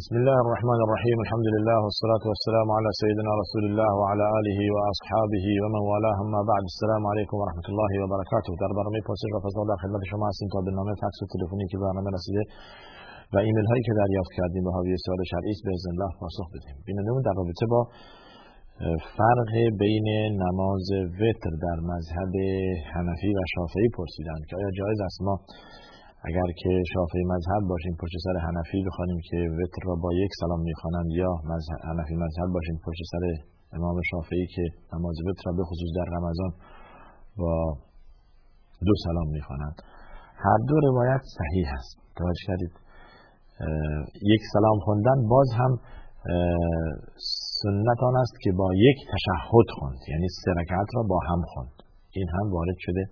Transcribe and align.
بسم 0.00 0.14
الله 0.20 0.38
الرحمن 0.44 0.80
الرحیم 0.86 1.18
الحمد 1.24 1.46
لله 1.54 1.76
والصلاة 1.84 2.24
والسلام 2.30 2.68
على 2.78 2.90
سيدنا 3.02 3.32
رسول 3.42 3.64
الله 3.70 3.90
وعلى 4.00 4.24
آله 4.38 4.60
وأصحابه 4.76 5.46
ومن 5.62 5.82
والاه 5.90 6.16
اما 6.24 6.40
بعد 6.50 6.64
السلام 6.72 7.02
علیکم 7.12 7.36
و 7.40 7.44
رحمت 7.50 7.66
الله 7.72 7.92
و 8.02 8.04
برکاته 8.14 8.50
در 8.62 8.70
برنامه 8.76 9.00
پرسش 9.08 9.30
و 9.36 9.38
فضل 9.44 9.58
در 9.70 9.78
خدمت 9.82 10.02
شما 10.12 10.24
هستیم 10.30 10.48
تا 10.54 10.58
به 10.66 10.72
نامه 10.78 10.92
فکس 11.02 11.18
و 11.22 11.26
تلفنی 11.32 11.66
که 11.72 11.76
برنامه 11.84 12.10
رسیده 12.16 12.42
و 13.34 13.36
ایمیل 13.44 13.66
هایی 13.70 13.82
که 13.88 13.92
دریافت 14.00 14.32
کردیم 14.38 14.62
به 14.66 14.72
حاوی 14.76 14.90
سوال 15.06 15.20
شرعی 15.32 15.52
است 15.56 15.62
به 15.66 15.72
الله 15.92 16.10
پاسخ 16.20 16.46
بدیم 16.54 16.74
بینندمون 16.86 17.22
در 17.28 17.34
رابطه 17.40 17.64
با 17.72 17.80
فرق 19.18 19.52
بین 19.82 20.08
نماز 20.44 20.86
وتر 21.20 21.52
در 21.66 21.78
مذهب 21.92 22.34
حنفی 22.92 23.30
و 23.38 23.40
شافعی 23.54 23.88
پرسیدند 23.96 24.42
که 24.48 24.54
آیا 24.60 24.70
جایز 24.78 25.00
است 25.08 25.18
ما 25.26 25.34
اگر 26.28 26.48
که 26.60 26.70
شافعی 26.92 27.24
مذهب 27.34 27.62
باشیم 27.72 27.94
پشت 28.02 28.14
سر 28.24 28.36
حنفی 28.46 28.78
بخوانیم 28.86 29.20
که 29.28 29.38
وتر 29.58 29.82
را 29.88 29.94
با 30.04 30.10
یک 30.22 30.30
سلام 30.40 30.60
می‌خوانند 30.70 31.08
یا 31.20 31.32
مذهب 31.52 31.80
حنفی 31.88 32.14
مذهب 32.24 32.48
باشیم 32.56 32.76
پشت 32.86 33.02
سر 33.12 33.24
امام 33.78 33.96
شافعی 34.10 34.46
که 34.54 34.64
نماز 34.92 35.16
وتر 35.26 35.42
را 35.46 35.52
به 35.58 35.64
خصوص 35.68 35.90
در 35.98 36.08
رمضان 36.16 36.52
با 37.40 37.52
دو 38.86 38.94
سلام 39.06 39.28
می‌خوانند. 39.36 39.76
هر 40.44 40.58
دو 40.68 40.76
روایت 40.88 41.22
صحیح 41.38 41.68
است. 41.78 41.96
توجه 42.16 42.44
کردید. 42.48 42.74
یک 44.34 44.42
سلام 44.54 44.78
خوندن 44.86 45.18
باز 45.28 45.48
هم 45.60 45.72
سنت 47.62 48.00
آن 48.08 48.16
است 48.24 48.36
که 48.42 48.50
با 48.60 48.68
یک 48.74 48.98
تشهد 49.12 49.68
خوند 49.78 49.98
یعنی 50.08 50.26
سه 50.44 50.50
رکعت 50.60 50.88
را 50.96 51.02
با 51.02 51.18
هم 51.28 51.42
خوند. 51.52 51.74
این 52.16 52.28
هم 52.36 52.46
وارد 52.52 52.78
شده. 52.78 53.04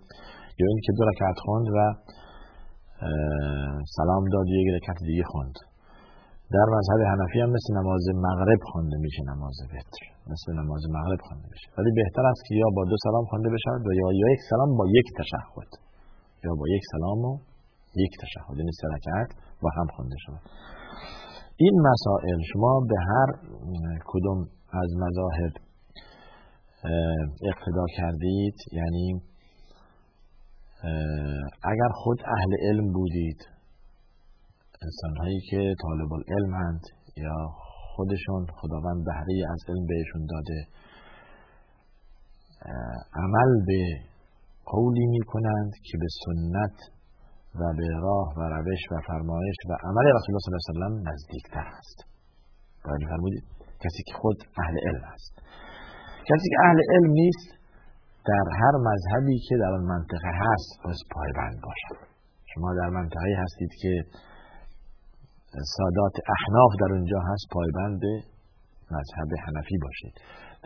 یا 0.61 0.67
اینکه 0.73 0.93
دو 0.99 1.05
رکعت 1.11 1.39
خوند 1.45 1.67
و 1.77 1.79
سلام 3.97 4.25
داد 4.33 4.47
یک 4.49 4.67
رکعت 4.77 4.99
دیگه 5.09 5.25
خوند. 5.33 5.57
در 6.55 6.67
مذهب 6.77 7.01
حنفی 7.13 7.41
هم 7.41 7.51
مثل 7.57 7.71
نماز 7.81 8.05
مغرب 8.27 8.61
خوانده 8.71 8.97
میشه 9.05 9.23
نماز 9.33 9.57
وتر. 9.73 10.05
مثل 10.33 10.49
نماز 10.61 10.83
مغرب 10.97 11.21
خوانده 11.27 11.47
میشه. 11.53 11.69
ولی 11.79 11.91
بهتر 12.01 12.27
است 12.33 12.43
که 12.47 12.55
یا 12.55 12.69
با 12.77 12.85
دو 12.91 12.97
سلام 13.07 13.25
خوانده 13.31 13.49
بشه 13.55 13.71
یا 14.01 14.09
یا 14.21 14.27
یک 14.35 14.41
سلام 14.51 14.77
با 14.77 14.85
یک 14.99 15.09
تشهد. 15.19 15.71
یا 16.45 16.53
با 16.61 16.65
یک 16.75 16.83
سلام 16.93 17.19
و 17.29 17.33
یک 18.05 18.13
تشهد 18.23 18.57
یعنی 18.59 18.73
سه 18.81 18.87
رکعت 18.95 19.31
با 19.63 19.69
هم 19.77 19.87
خوانده 19.95 20.17
شود. 20.27 20.43
این 21.57 21.75
مسائل 21.91 22.39
شما 22.53 22.73
به 22.91 22.99
هر 23.11 23.29
کدوم 24.11 24.39
از 24.83 24.91
مذاهب 25.05 25.55
اقتدا 27.51 27.85
کردید؟ 27.97 28.55
یعنی 28.73 29.23
اگر 31.63 31.89
خود 31.95 32.19
اهل 32.25 32.53
علم 32.63 32.93
بودید 32.93 33.41
انسانهایی 34.83 35.41
که 35.51 35.75
طالب 35.83 36.13
العلمند 36.13 36.81
یا 37.17 37.49
خودشون 37.95 38.47
خداوند 38.61 39.05
بهره 39.05 39.53
از 39.53 39.61
علم 39.69 39.87
بهشون 39.87 40.27
داده 40.27 40.67
عمل 43.15 43.65
به 43.67 43.83
قولی 44.67 45.07
می 45.07 45.21
کنند 45.27 45.73
که 45.85 45.99
به 45.99 46.07
سنت 46.25 46.79
و 47.55 47.63
به 47.77 47.89
راه 48.01 48.35
و 48.37 48.41
روش 48.41 48.83
و 48.91 49.01
فرمایش 49.07 49.57
و 49.69 49.73
عمل 49.89 50.05
رسول 50.17 50.35
الله 50.35 50.59
صلی 50.67 50.77
الله 50.77 50.87
علیه 50.87 51.01
و 51.01 51.13
نزدیکتر 51.13 51.67
است. 51.79 51.99
توجه 52.85 53.07
فرمودید 53.07 53.45
کسی 53.85 54.03
که 54.07 54.15
خود 54.21 54.37
اهل 54.63 54.77
علم 54.89 55.05
است. 55.15 55.33
کسی 56.31 56.49
که 56.53 56.57
اهل 56.67 56.79
علم 56.95 57.11
نیست 57.11 57.58
در 58.31 58.47
هر 58.61 58.75
مذهبی 58.89 59.39
که 59.49 59.55
در 59.63 59.73
آن 59.79 59.85
منطقه 59.95 60.33
هست 60.45 60.71
باز 60.85 60.99
پایبند 61.15 61.59
باشد. 61.67 61.99
شما 62.53 62.71
در 62.81 62.91
منطقه 62.99 63.33
هستید 63.43 63.73
که 63.83 63.93
سادات 65.77 66.15
احناف 66.37 66.73
در 66.81 66.91
اونجا 66.97 67.21
هست 67.31 67.47
پایبند 67.57 68.03
مذهب 68.95 69.31
حنفی 69.47 69.77
باشید. 69.87 70.15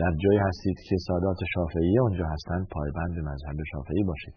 در 0.00 0.12
جایی 0.22 0.40
هستید 0.48 0.78
که 0.88 0.96
سادات 1.08 1.40
شافعی 1.54 1.98
اونجا 1.98 2.26
هستند 2.34 2.64
پایبند 2.76 3.16
مذهب 3.30 3.58
شافعی 3.72 4.02
باشید. 4.10 4.34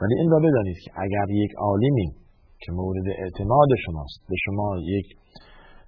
ولی 0.00 0.14
این 0.20 0.30
را 0.30 0.38
بدانید 0.46 0.78
که 0.84 0.90
اگر 1.04 1.26
یک 1.42 1.52
عالمی 1.68 2.08
که 2.62 2.72
مورد 2.72 3.06
اعتماد 3.22 3.70
شماست 3.84 4.20
به 4.30 4.36
شما 4.44 4.68
یک 4.96 5.06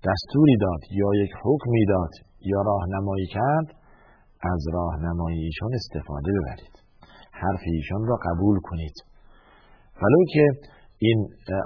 دستوری 0.08 0.56
داد 0.64 0.82
یا 1.00 1.10
یک 1.22 1.32
حکمی 1.44 1.84
داد 1.92 2.12
یا 2.52 2.60
راهنمایی 2.70 3.26
کرد 3.26 3.83
از 4.52 4.62
راهنمایی 4.72 5.40
ایشان 5.48 5.70
استفاده 5.80 6.30
ببرید. 6.36 6.74
حرف 7.42 7.62
ایشان 7.76 8.02
را 8.10 8.16
قبول 8.26 8.58
کنید. 8.68 8.96
ولو 10.02 10.20
که 10.32 10.44
این 11.06 11.18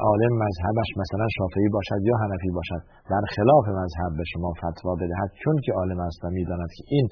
عالم 0.09 0.33
مذهبش 0.45 0.91
مثلا 1.03 1.27
شافعی 1.39 1.69
باشد 1.77 2.01
یا 2.09 2.17
حنفی 2.23 2.51
باشد 2.59 2.83
در 3.13 3.25
خلاف 3.35 3.65
مذهب 3.81 4.13
به 4.19 4.25
شما 4.33 4.51
فتوا 4.61 4.95
بدهد 5.01 5.31
چون 5.43 5.57
که 5.65 5.73
عالم 5.73 6.01
است 6.01 6.25
و 6.25 6.29
می‌داند 6.31 6.71
که 6.77 6.85
این 6.95 7.07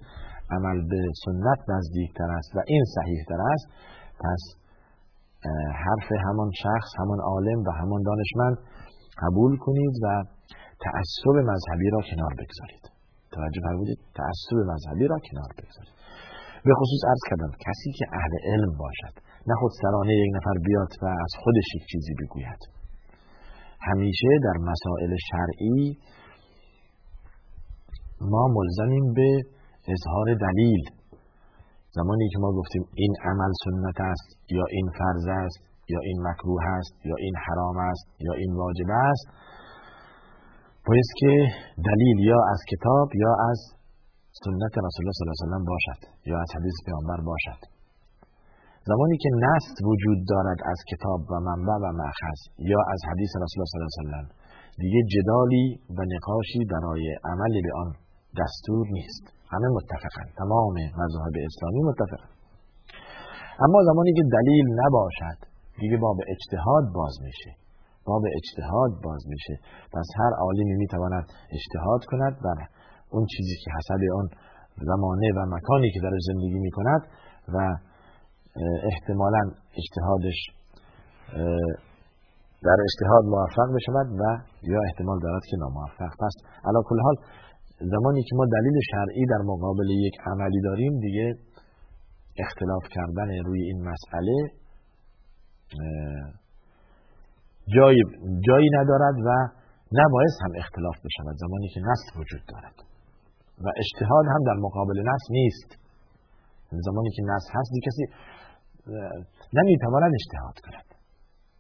عمل 0.51 0.79
به 0.91 1.01
سنت 1.25 1.61
نزدیکتر 1.75 2.31
است 2.39 2.57
و 2.57 2.59
این 2.67 2.85
صحیح 2.97 3.21
تر 3.29 3.41
است 3.55 3.67
پس 4.23 4.43
حرف 5.85 6.09
همان 6.27 6.51
شخص 6.63 6.91
همان 6.99 7.21
عالم 7.21 7.59
و 7.67 7.71
همان 7.71 8.03
دانشمند 8.03 8.57
قبول 9.23 9.57
کنید 9.57 9.95
و 10.05 10.25
تعصب 10.85 11.37
مذهبی 11.51 11.91
را 11.91 12.01
کنار 12.11 12.33
بگذارید. 12.41 12.96
توجه 13.37 13.61
فرمودید 13.67 13.99
تعصب 14.19 14.57
مذهبی 14.73 15.07
را 15.13 15.19
کنار 15.27 15.51
بگذارید 15.59 15.97
به 16.67 16.75
خصوص 16.81 17.03
عرض 17.11 17.23
کردم 17.31 17.53
کسی 17.67 17.91
که 17.99 18.05
اهل 18.19 18.33
علم 18.51 18.73
باشد 18.83 19.15
نه 19.49 19.55
خود 19.61 19.73
سرانه 19.83 20.13
یک 20.25 20.31
نفر 20.39 20.57
بیاد 20.67 20.93
و 21.03 21.07
از 21.07 21.33
خودش 21.43 21.67
یک 21.77 21.85
چیزی 21.93 22.15
بگوید. 22.21 22.61
همیشه 23.89 24.31
در 24.47 24.57
مسائل 24.71 25.13
شرعی 25.31 25.99
ما 28.21 28.45
ملزمیم 28.57 29.13
به 29.15 29.31
اظهار 29.95 30.27
دلیل. 30.47 30.83
زمانی 31.91 32.29
که 32.33 32.39
ما 32.39 32.51
گفتیم 32.53 32.85
این 32.95 33.13
عمل 33.25 33.53
سنت 33.65 34.01
است 34.01 34.29
یا 34.51 34.65
این 34.71 34.87
فرض 34.99 35.27
است 35.45 35.61
یا 35.89 36.01
این 36.09 36.19
مکروه 36.29 36.65
است 36.79 36.95
یا 37.05 37.17
این 37.19 37.35
حرام 37.47 37.77
است 37.77 38.07
یا 38.21 38.33
این 38.33 38.55
واجب 38.55 38.91
است 38.91 39.27
باید 40.89 41.11
که 41.21 41.33
دلیل 41.89 42.19
یا 42.31 42.41
از 42.53 42.61
کتاب 42.71 43.09
یا 43.25 43.33
از 43.51 43.59
سنت 44.45 44.75
رسول 44.87 45.03
الله 45.03 45.17
صلی 45.19 45.29
الله 45.29 45.43
علیه 45.47 45.67
و 45.67 45.73
باشد 45.75 46.01
یا 46.31 46.37
از 46.45 46.51
حدیث 46.57 46.77
پیامبر 46.87 47.21
باشد. 47.31 47.61
زمانی 48.91 49.17
که 49.23 49.31
نست 49.47 49.77
وجود 49.91 50.19
دارد 50.33 50.61
از 50.73 50.79
کتاب 50.91 51.21
و 51.31 51.35
منبع 51.49 51.77
و 51.85 51.87
مأخذ 52.01 52.41
یا 52.73 52.81
از 52.95 53.01
حدیث 53.11 53.31
رسول 53.43 53.59
الله 53.61 53.73
صلی 53.73 54.05
الله 54.05 54.19
علیه 54.23 54.31
و 54.31 54.83
دیگه 54.83 55.01
جدالی 55.15 55.67
و 55.97 55.99
نقاشی 56.15 56.63
برای 56.73 57.05
عمل 57.31 57.55
به 57.67 57.73
آن 57.83 57.91
دستور 58.41 58.85
نیست. 58.97 59.25
همه 59.53 59.69
متفقن. 59.79 60.29
تمام 60.43 60.77
مذاهب 61.03 61.35
اسلامی 61.49 61.81
متفقن. 61.91 62.33
اما 63.65 63.79
زمانی 63.89 64.13
که 64.19 64.25
دلیل 64.37 64.67
نباشد 64.83 65.39
دیگه 65.81 65.97
باب 65.97 66.19
اجتهاد 66.35 66.85
باز 66.99 67.15
میشه. 67.27 67.66
باب 68.07 68.23
اجتهاد 68.39 68.91
باز 69.05 69.23
میشه. 69.33 69.55
پس 69.95 70.09
هر 70.21 70.33
عالمی 70.45 70.75
می‌تواند 70.83 71.27
اجتهاد 71.57 72.03
کند 72.11 72.35
بر 72.45 72.59
اون 73.11 73.27
چیزی 73.37 73.57
که 73.63 73.71
حسب 73.77 74.03
آن 74.21 74.27
زمانه 74.91 75.29
و 75.37 75.39
مکانی 75.55 75.91
که 75.95 76.01
در 76.03 76.15
زندگی 76.29 76.59
می‌کند 76.67 77.03
و 77.55 77.57
احتمالا 78.91 79.43
اجتهادش 79.81 80.39
در 82.67 82.79
اجتهاد 82.89 83.25
موفق 83.25 83.69
بشود 83.77 84.09
و 84.21 84.23
یا 84.73 84.81
احتمال 84.87 85.19
دارد 85.23 85.43
که 85.51 85.57
ناموفق. 85.57 86.13
پس 86.23 86.35
علا 86.65 86.81
کل 86.89 87.01
حال 87.01 87.17
زمانی 87.81 88.23
که 88.23 88.37
ما 88.37 88.45
دلیل 88.57 88.77
شرعی 88.91 89.27
در 89.27 89.43
مقابل 89.45 89.91
یک 89.91 90.15
عملی 90.27 90.61
داریم 90.61 91.01
دیگه 91.01 91.35
اختلاف 92.39 92.83
کردن 92.91 93.29
روی 93.45 93.63
این 93.63 93.89
مسئله 93.91 94.35
جایی, 97.75 98.03
جایی 98.47 98.69
ندارد 98.79 99.17
و 99.27 99.31
نباید 100.01 100.35
هم 100.43 100.53
اختلاف 100.63 100.97
بشود 101.05 101.37
زمانی 101.45 101.69
که 101.75 101.81
نص 101.89 102.03
وجود 102.19 102.43
دارد. 102.53 102.77
و 103.65 103.67
اجتهاد 103.83 104.27
هم 104.35 104.43
در 104.49 104.59
مقابل 104.67 104.99
نص 105.11 105.25
نیست. 105.31 105.71
زمانی 106.87 107.11
که 107.17 107.23
نص 107.31 107.45
هست 107.57 107.71
دی 107.75 107.81
کسی 107.87 108.05
نمی‌تواند 109.59 110.13
اجتهاد 110.21 110.57
کند. 110.65 110.89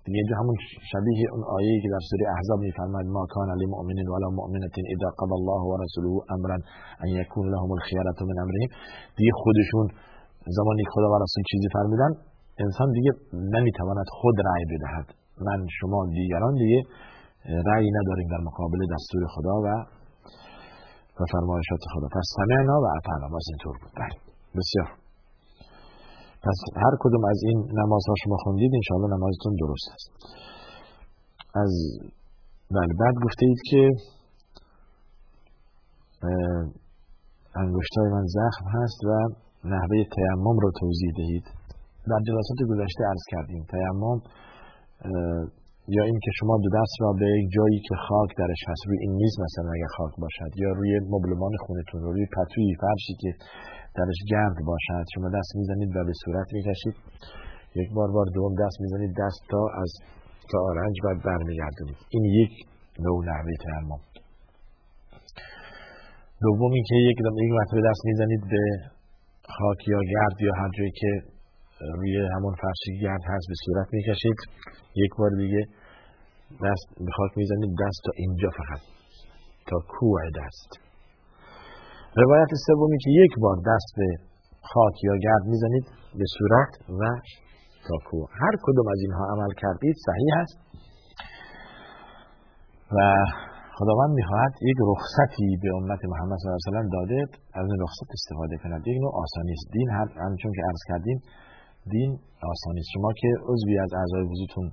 دیگه 0.05 0.23
همون 0.41 0.57
شبیه 0.93 1.27
اون 1.33 1.43
آیه 1.59 1.75
که 1.83 1.89
در 1.95 2.03
سوره 2.11 2.25
احزاب 2.35 2.59
میفرماید 2.67 3.07
ما 3.17 3.23
کان 3.35 3.49
للمؤمن 3.61 3.99
ولا 4.13 4.29
مؤمنه 4.41 4.77
اذا 4.95 5.09
قضى 5.21 5.37
الله 5.41 5.63
ورسوله 5.71 6.15
امرا 6.37 6.57
ان 7.05 7.11
يكون 7.23 7.47
لهم 7.55 7.71
الخيارة 7.79 8.19
من 8.29 8.37
امرهم. 8.45 8.71
دیگه 9.19 9.33
خودشون 9.43 9.87
زمانی 10.59 10.85
خدا 10.93 11.09
و 11.13 11.17
رسول 11.25 11.43
چیزی 11.51 11.69
فرمودن 11.77 12.11
انسان 12.65 12.89
دیگه 12.97 13.11
نمی‌تواند 13.55 14.09
خود 14.19 14.37
رأی 14.49 14.65
بدهد. 14.73 15.26
من 15.41 15.67
شما 15.81 16.07
دیگران 16.13 16.55
دیگه 16.55 16.83
رأی 17.45 17.91
نداریم 17.99 18.29
در 18.31 18.43
مقابل 18.49 18.79
دستور 18.95 19.23
خدا 19.35 19.57
و 19.65 19.67
و 21.21 21.25
فرمایشات 21.33 21.83
خدا. 21.93 22.09
پس 22.17 22.27
سمعنا 22.37 22.77
و 22.83 22.87
اطعنا. 22.97 23.29
باز 23.35 23.47
اینطور 23.49 23.77
بود. 23.81 23.93
بله. 24.01 24.17
بسیار. 24.59 24.89
پس 26.45 26.59
هر 26.85 26.95
کدوم 27.03 27.25
از 27.33 27.41
این 27.49 27.59
نمازها 27.81 28.15
شما 28.25 28.37
خوندید 28.45 28.73
انشاءالله 28.75 29.11
نمازتون 29.17 29.53
درست 29.63 29.87
است. 29.95 30.11
از 31.63 31.73
بله 32.71 32.93
بعد 33.01 33.15
گفته 33.25 33.47
اید 33.47 33.61
که 33.71 33.83
انگشتای 37.63 38.09
من 38.17 38.25
زخم 38.39 38.67
هست 38.77 39.01
و 39.09 39.11
نحوه 39.73 39.99
تیمم 40.15 40.57
رو 40.63 40.71
توضیح 40.81 41.11
دهید. 41.17 41.45
در 42.11 42.21
جلسات 42.29 42.59
گذشته 42.71 43.05
عرض 43.11 43.25
کردیم. 43.33 43.63
تیمم 43.71 44.21
یا 45.97 46.03
اینکه 46.11 46.31
شما 46.39 46.55
دو 46.65 46.71
دست 46.79 46.95
را 47.03 47.11
به 47.21 47.27
یک 47.39 47.47
جایی 47.57 47.79
که 47.87 47.95
خاک 48.09 48.31
درش 48.43 48.63
هست 48.69 48.83
روی 48.89 48.99
این 49.05 49.13
میز 49.21 49.35
مثلا 49.45 49.71
اگر 49.77 49.91
خاک 49.97 50.15
باشد 50.23 50.53
یا 50.63 50.71
روی 50.79 50.93
مبلمان 51.15 51.53
خونتون 51.65 52.01
رو 52.03 52.13
روی 52.13 52.27
پتوی 52.37 52.75
فرشی 52.83 53.15
که 53.23 53.31
درش 53.99 54.19
گرد 54.33 54.57
باشد 54.71 55.05
شما 55.15 55.29
دست 55.39 55.53
می‌زنید 55.61 55.91
و 55.97 55.99
به 56.09 56.15
صورت 56.25 56.49
می‌کشید. 56.57 56.97
یک 57.81 57.89
بار 57.97 58.11
بار 58.17 58.27
دوم 58.35 58.55
دست 58.65 58.77
می‌زنید 58.81 59.13
دست 59.23 59.41
تا 59.51 59.63
از 59.83 59.91
تا 60.51 60.59
آرنج 60.71 60.97
و 61.05 61.07
برمیگردونید 61.25 61.97
این 62.15 62.25
یک 62.25 62.53
نوع 63.05 63.25
نحوه 63.31 63.53
تیمم 63.65 64.01
دومی 66.43 66.83
که 66.89 66.97
یک 67.09 67.19
یک 67.45 67.53
مرتبه 67.59 67.83
دست 67.91 68.03
می‌زنید 68.05 68.43
به 68.53 68.63
خاک 69.57 69.89
یا 69.89 70.01
گرد 70.13 70.37
یا 70.41 70.53
هر 70.61 70.71
جایی 70.79 70.91
که 71.01 71.36
روی 71.81 72.15
همون 72.35 72.55
فرشی 72.63 72.93
گرد 73.03 73.25
هست 73.33 73.47
به 73.49 73.57
صورت 73.65 73.89
می‌کشید 73.93 74.39
یک 75.05 75.11
بار 75.19 75.31
دیگه 75.43 75.63
دست 76.67 76.87
به 77.07 77.11
خاک 77.17 77.33
می‌زنید 77.37 77.71
دست 77.85 78.01
تا 78.05 78.13
اینجا 78.23 78.51
فقط 78.59 78.83
تا 79.69 79.77
کوه 79.89 80.21
دست. 80.41 80.71
روایت 82.23 82.53
سومی 82.67 82.99
که 83.05 83.11
یک 83.23 83.33
بار 83.43 83.57
دست 83.71 83.91
به 83.97 84.09
خاک 84.73 84.97
یا 85.05 85.17
گرد 85.27 85.45
می‌زنید 85.53 85.87
به 86.19 86.27
صورت 86.37 86.73
و 87.01 87.03
تا 87.89 87.97
کوه. 88.09 88.29
هر 88.43 88.55
کدوم 88.65 88.89
از 88.95 89.01
اینها 89.05 89.25
عمل 89.33 89.53
کردید 89.63 89.97
صحیح 90.07 90.33
است. 90.43 90.59
و 92.97 92.99
خداوند 93.79 94.13
می‌خواهد 94.21 94.55
یک 94.71 94.79
رخصتی 94.91 95.49
به 95.63 95.69
امت 95.79 96.03
محمد 96.13 96.39
صلی 96.39 96.49
الله 96.51 96.61
علیه 96.67 96.89
و 96.89 96.97
داده 96.99 97.21
از 97.61 97.67
این 97.71 97.81
رخصت 97.85 98.09
استفاده 98.19 98.57
کند. 98.63 98.81
یک 98.87 98.99
نوع 99.03 99.13
آسانی 99.25 99.53
است. 99.59 99.67
دین 99.77 99.89
هر 99.97 100.07
چون 100.43 100.53
که 100.57 100.63
عرض 100.71 100.83
کردیم 100.91 101.19
دین 101.93 102.11
آسانی. 102.53 102.83
شما 102.95 103.11
که 103.21 103.29
عضوی 103.51 103.77
از 103.85 103.91
اعضای 104.01 104.23
وجودتون 104.31 104.67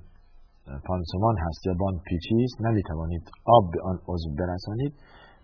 پانسمان 0.88 1.36
هست 1.44 1.60
یا 1.66 1.74
بان 1.80 1.94
پیچی 2.06 2.36
است 2.46 2.58
نمی‌توانید 2.66 3.24
آب 3.56 3.64
به 3.72 3.78
آن 3.90 3.96
عضو 4.10 4.28
برسانید. 4.38 4.92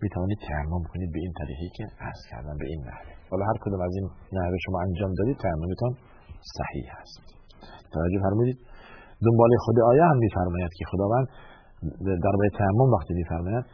می‌توانید 0.03 0.39
تیمم 0.47 0.83
کنید 0.91 1.09
به 1.15 1.19
این 1.25 1.33
طریقی 1.39 1.69
که 1.77 1.83
عرض 2.07 2.21
کردم 2.31 2.55
به 2.61 2.67
این 2.71 2.81
نحوه. 2.87 3.13
حالا 3.31 3.43
هر 3.49 3.57
کدوم 3.63 3.81
از 3.87 3.93
این 3.97 4.05
نحوه 4.37 4.57
شما 4.65 4.77
انجام 4.87 5.11
دادید 5.19 5.37
تیممتان 5.45 5.91
صحیح 6.57 6.87
است 7.01 7.21
توجه 7.93 8.19
فرمودید. 8.25 8.57
دنبال 9.25 9.51
خود 9.65 9.77
آیه 9.91 10.03
هم 10.11 10.17
میفرماید 10.25 10.71
که 10.77 10.83
خداوند 10.91 11.27
در 12.25 12.35
باید 12.39 12.53
تیمم 12.61 12.89
وقتی 12.95 13.13
میفرماید 13.21 13.65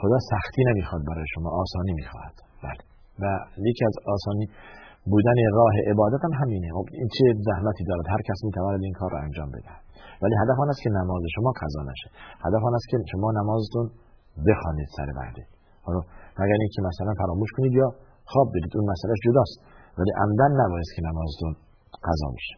خدا 0.00 0.18
سختی 0.32 0.62
نمی‌خواد 0.68 1.02
برای 1.10 1.26
شما 1.34 1.48
آسانی 1.62 1.92
می‌خواهد. 2.00 2.36
بله. 2.64 2.82
و 3.22 3.24
یکی 3.68 3.84
از 3.90 3.96
آسانی 4.14 4.46
بودن 5.10 5.38
راه 5.58 5.74
عبادت 5.90 6.22
هم 6.26 6.32
همینه. 6.40 6.68
خب 6.76 6.86
این 7.00 7.08
چه 7.16 7.24
زحمتی 7.48 7.84
دارد؟ 7.90 8.06
هر 8.14 8.22
کس 8.28 8.38
می‌تواند 8.46 8.82
این 8.88 8.94
کار 9.00 9.10
رو 9.14 9.18
انجام 9.26 9.48
بده 9.54 9.72
ولی 10.22 10.34
هدف 10.42 10.56
آن 10.62 10.68
است 10.72 10.82
که 10.84 10.90
نماز 10.98 11.22
شما 11.36 11.50
قضا 11.62 11.82
نشه. 11.90 12.08
هدف 12.46 12.62
آن 12.68 12.74
است 12.78 12.86
که 12.90 12.96
شما 13.12 13.28
نمازتون 13.40 13.86
بخوانید 14.46 14.88
سر 14.96 15.08
وقتی 15.18 15.44
حالا 15.86 16.00
مگر 16.40 16.58
اینکه 16.64 16.80
مثلا 16.90 17.12
فراموش 17.20 17.50
کنید 17.56 17.72
یا 17.80 17.88
خواب 18.30 18.48
برید 18.54 18.72
اون 18.76 18.86
مسئله 18.92 19.14
جداست. 19.24 19.58
ولی 19.98 20.12
عمدن 20.22 20.50
نباید 20.62 20.88
که 20.96 21.02
نمازتون 21.08 21.52
قضا 22.06 22.28
میشه 22.36 22.54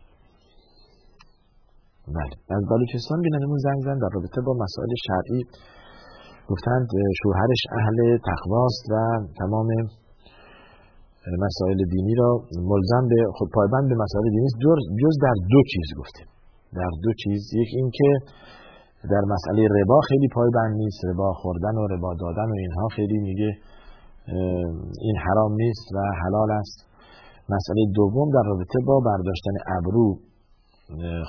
بله. 2.19 2.35
از 2.57 2.63
بلوچستان 2.71 3.19
بینندمون 3.25 3.59
زنگ 3.67 3.81
زن 3.87 3.99
در 3.99 4.11
رابطه 4.15 4.41
با 4.47 4.53
مسائل 4.65 4.91
شرعی. 5.07 5.43
گفتند 6.51 6.89
شوهرش 7.23 7.63
اهل 7.79 8.19
تقواست 8.31 8.85
و 8.93 8.95
تمام 9.41 9.69
مسائل 11.47 11.79
دینی 11.93 12.15
را 12.15 12.31
ملزم 12.71 13.05
به 13.09 13.19
خود 13.37 13.49
پایبند 13.55 13.89
به 13.89 13.97
مسائل 14.05 14.27
دینی 14.35 14.49
جز 15.03 15.15
در 15.23 15.37
دو 15.53 15.61
چیز 15.73 15.89
گفته 16.01 16.23
در 16.79 16.93
دو 17.03 17.11
چیز. 17.23 17.41
یک 17.61 17.71
این 17.79 17.91
که 17.99 18.09
در 19.13 19.25
مسئله 19.35 19.63
ربا 19.77 20.01
خیلی 20.09 20.29
پایبند 20.35 20.75
نیست. 20.77 21.01
ربا 21.05 21.33
خوردن 21.33 21.75
و 21.81 21.87
ربا 21.93 22.15
دادن 22.21 22.49
و 22.53 22.57
اینها 22.63 22.87
خیلی 22.97 23.19
میگه 23.19 23.51
این 25.07 25.17
حرام 25.27 25.53
نیست 25.63 25.87
و 25.95 25.99
حلال 26.23 26.51
است. 26.51 26.79
مسئله 27.55 27.81
دوم 27.95 28.29
در 28.37 28.45
رابطه 28.51 28.79
با 28.87 29.01
برداشتن 29.01 29.57
ابرو. 29.77 30.09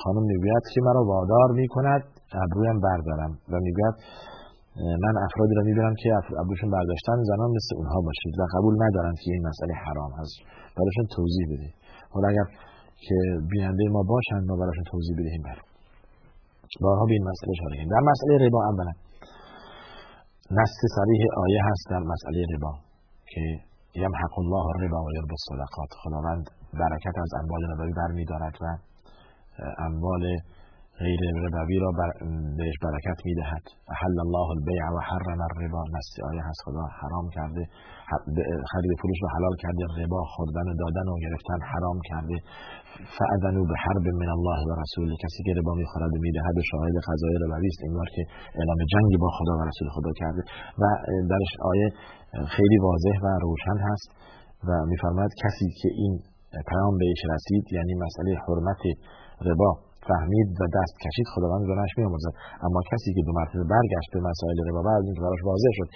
خانم 0.03 0.24
می‌گوید 0.31 0.63
که 0.74 0.81
مرا 0.81 1.03
وادار 1.06 1.50
می‌کند 1.51 2.03
ابرویم 2.44 2.80
بردارم. 2.88 3.31
و 3.51 3.53
می‌گوید 3.65 3.95
من 4.75 5.13
افرادی 5.27 5.54
را 5.57 5.63
می‌بینم 5.69 5.95
که 6.01 6.10
ابروشون 6.42 6.69
برداشتن 6.75 7.18
زنان 7.31 7.50
مثل 7.57 7.72
اونها 7.80 8.00
باشید 8.07 8.33
و 8.39 8.42
قبول 8.56 8.75
ندارند 8.83 9.18
که 9.24 9.30
این 9.36 9.44
مسئله 9.50 9.74
حرام 9.86 10.12
هست. 10.19 10.36
براشون 10.77 11.06
توضیح 11.16 11.45
بده 11.51 11.69
حالا 12.13 12.27
اگر 12.33 12.48
که 13.06 13.16
بیننده 13.51 13.83
ما 13.95 14.01
باشند 14.13 14.44
ما 14.50 14.56
براشون 14.62 14.86
توضیح 14.92 15.16
بدهیم. 15.19 15.42
بر 15.48 15.60
بارها 16.81 17.06
به 17.10 17.13
این 17.18 17.25
مسئله 17.31 17.51
اشاره 17.56 17.75
در 17.94 18.04
مسئله 18.12 18.33
ربا 18.45 18.60
اولا 18.69 18.94
نص 20.60 20.75
صریح 20.98 21.22
آیه 21.44 21.62
هست 21.69 21.86
در 21.94 22.04
مسئله 22.13 22.39
ربا 22.54 22.72
که 23.31 23.42
یمحق 24.04 24.33
الله 24.44 24.66
الربا 24.74 25.00
و 25.06 25.10
یربی 25.18 25.36
الصدقات. 25.39 25.92
خداوند 26.04 26.45
برکت 26.80 27.16
از 27.25 27.31
اموال 27.39 27.62
ربوی 27.72 27.94
برمیدارد 28.00 28.56
و 28.63 28.66
اموال 29.88 30.24
غیر 31.03 31.21
ربوی 31.44 31.77
را 31.83 31.92
بر 32.00 32.12
بهش 32.57 32.77
برکت 32.86 33.19
می‌دهد. 33.27 33.65
حل 34.01 34.18
الله 34.25 34.47
البیع 34.56 34.83
و 34.95 34.97
حرم 35.09 35.42
الربا. 35.47 35.81
نصی 35.95 36.19
آیه 36.30 36.44
هست 36.47 36.62
خدا 36.65 36.83
حرام 37.01 37.27
کرده. 37.38 37.63
خرید 38.71 38.92
فروش 39.01 39.19
رو 39.24 39.27
حلال 39.36 39.56
کرده. 39.63 39.81
ربا 40.00 40.21
خوردن 40.33 40.65
و 40.69 40.74
دادن 40.83 41.07
و 41.12 41.15
گرفتن 41.25 41.59
حرام 41.71 41.97
کرده. 42.09 42.36
فاذنوا 43.15 43.63
به 43.71 43.75
حرب 43.83 44.06
من 44.21 44.30
الله 44.38 44.59
و 44.69 44.71
رسول. 44.83 45.09
کسی 45.24 45.39
که 45.45 45.51
ربا 45.59 45.74
می‌خورد 45.81 46.12
و 46.15 46.19
می‌دهد 46.25 46.56
و 46.59 46.62
شاهد 46.71 46.95
قضای 47.07 47.33
ربوی 47.44 47.69
است. 47.74 47.81
انگار 47.88 48.07
که 48.15 48.21
اعلام 48.59 48.80
جنگ 48.94 49.12
با 49.24 49.30
خدا 49.38 49.53
و 49.59 49.62
رسول 49.69 49.88
خدا 49.95 50.12
کرده. 50.21 50.41
و 50.81 50.83
درش 51.31 51.51
آیه 51.71 51.88
خیلی 52.56 52.77
واضح 52.88 53.15
و 53.24 53.27
روشن 53.45 53.77
هست 53.88 54.09
و 54.68 54.69
میفرماید 54.91 55.31
کسی 55.44 55.68
که 55.81 55.89
این 56.01 56.13
پیام 56.69 56.94
بهش 57.01 57.21
رسید 57.33 57.63
یعنی 57.77 57.94
مسئله 58.06 58.31
حرمت 58.45 58.81
ربا 59.48 59.85
فهمید 60.10 60.50
و 60.60 60.63
دست 60.78 60.96
کشید 61.04 61.28
خداوند 61.34 61.63
گناهش 61.69 61.94
میآمرزد 61.98 62.34
اما 62.66 62.80
کسی 62.92 63.10
که 63.16 63.22
دو 63.28 63.31
مرتبه 63.40 63.63
برگشت 63.75 64.10
به 64.16 64.19
مسائل 64.30 64.57
ربا 64.68 64.81
بعد 64.88 65.02
اینکه 65.06 65.22
براش 65.25 65.42
واضح 65.52 65.72
شد 65.80 65.90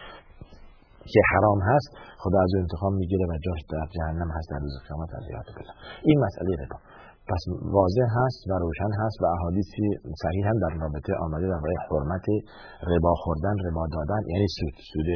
که 1.14 1.22
حرام 1.32 1.60
هست 1.70 1.90
خدا 2.24 2.38
از 2.46 2.52
او 2.54 2.60
انتخاب 2.66 2.94
می‌گیره 3.02 3.26
و 3.32 3.34
جاش 3.46 3.62
در 3.74 3.88
جهنم 3.96 4.30
هست 4.36 4.48
در 4.52 4.60
روز 4.66 4.76
قیامت 4.88 5.12
از 5.18 5.26
بلا 5.58 5.74
این 6.10 6.18
مسئله 6.26 6.52
ربا. 6.62 6.78
پس 7.30 7.44
واضح 7.78 8.08
هست 8.20 8.42
و 8.50 8.52
روشن 8.66 8.92
هست 9.02 9.18
و 9.22 9.26
احادیثی 9.36 9.86
صحیح 10.24 10.44
هم 10.50 10.58
در 10.64 10.72
رابطه 10.84 11.12
آمده 11.26 11.46
در 11.52 11.60
برای 11.64 11.80
حرمت 11.90 12.26
ربا 12.92 13.14
خوردن 13.24 13.56
ربا 13.66 13.84
دادن. 13.96 14.22
یعنی 14.34 14.48
سود 14.58 14.76
سود. 14.92 15.10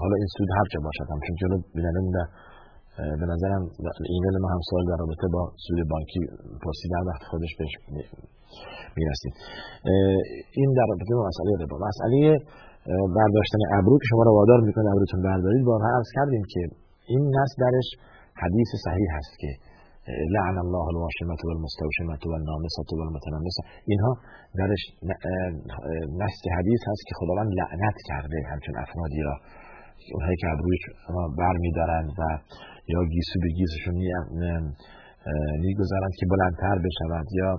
حالا 0.00 0.14
این 0.20 0.28
سود 0.36 0.48
هر 0.58 0.66
چه 0.72 0.78
باشد 0.86 1.06
همچون 1.14 1.36
جلو 1.42 1.56
بیننده 1.74 2.22
به 3.20 3.26
نظرم 3.32 3.62
ایمیل 4.12 4.36
ما 4.42 4.48
هم 4.54 4.60
سوال 4.70 4.84
در 4.90 4.98
رابطه 5.02 5.26
با 5.34 5.42
سود 5.64 5.80
بانکی 5.92 6.20
در 6.94 7.02
وقت 7.08 7.22
خودش 7.30 7.52
بهش 7.58 7.74
می‌رسید 8.98 9.34
این 10.58 10.70
در 10.78 10.86
رابطه 10.90 11.12
با 11.18 11.22
مسئله 11.30 11.50
ربا. 11.62 11.76
مسئله 11.88 12.20
برداشتن 13.18 13.60
ابرو 13.78 13.94
که 14.00 14.06
شما 14.10 14.22
رو 14.26 14.32
وادار 14.38 14.60
می‌کنه 14.68 14.88
ابروتون 14.94 15.20
بردارید 15.28 15.64
بارها 15.70 15.88
عرض 15.96 16.10
کردیم 16.16 16.42
که 16.52 16.60
این 17.12 17.22
نص 17.36 17.52
درش 17.64 17.88
حدیث 18.42 18.70
صحیح 18.86 19.08
هست 19.18 19.34
که 19.42 19.50
لعن 20.34 20.56
الله 20.64 20.86
الواشمة 20.92 21.40
والمستوشمة 21.48 22.22
والنامصة 22.32 22.88
والمتنمصة. 22.98 23.62
اینها 23.90 24.12
درش 24.60 24.82
نص 26.22 26.36
حدیث 26.58 26.80
هست 26.90 27.02
که 27.08 27.14
خداوند 27.20 27.50
لعنت 27.60 27.96
کرده 28.08 28.38
همچون 28.52 28.74
افرادی 28.84 29.22
را. 29.28 29.34
اونهایی 30.14 30.36
که 30.40 30.46
ابروی 30.52 30.78
بر 31.38 31.56
میدارند 31.64 32.10
و 32.18 32.22
یا 32.92 33.00
گیسو 33.14 33.36
به 33.42 33.48
گیسشون 33.58 33.96
می‌گذارند 35.66 36.14
که 36.18 36.26
بلندتر 36.32 36.76
بشوند 36.86 37.26
یا 37.40 37.50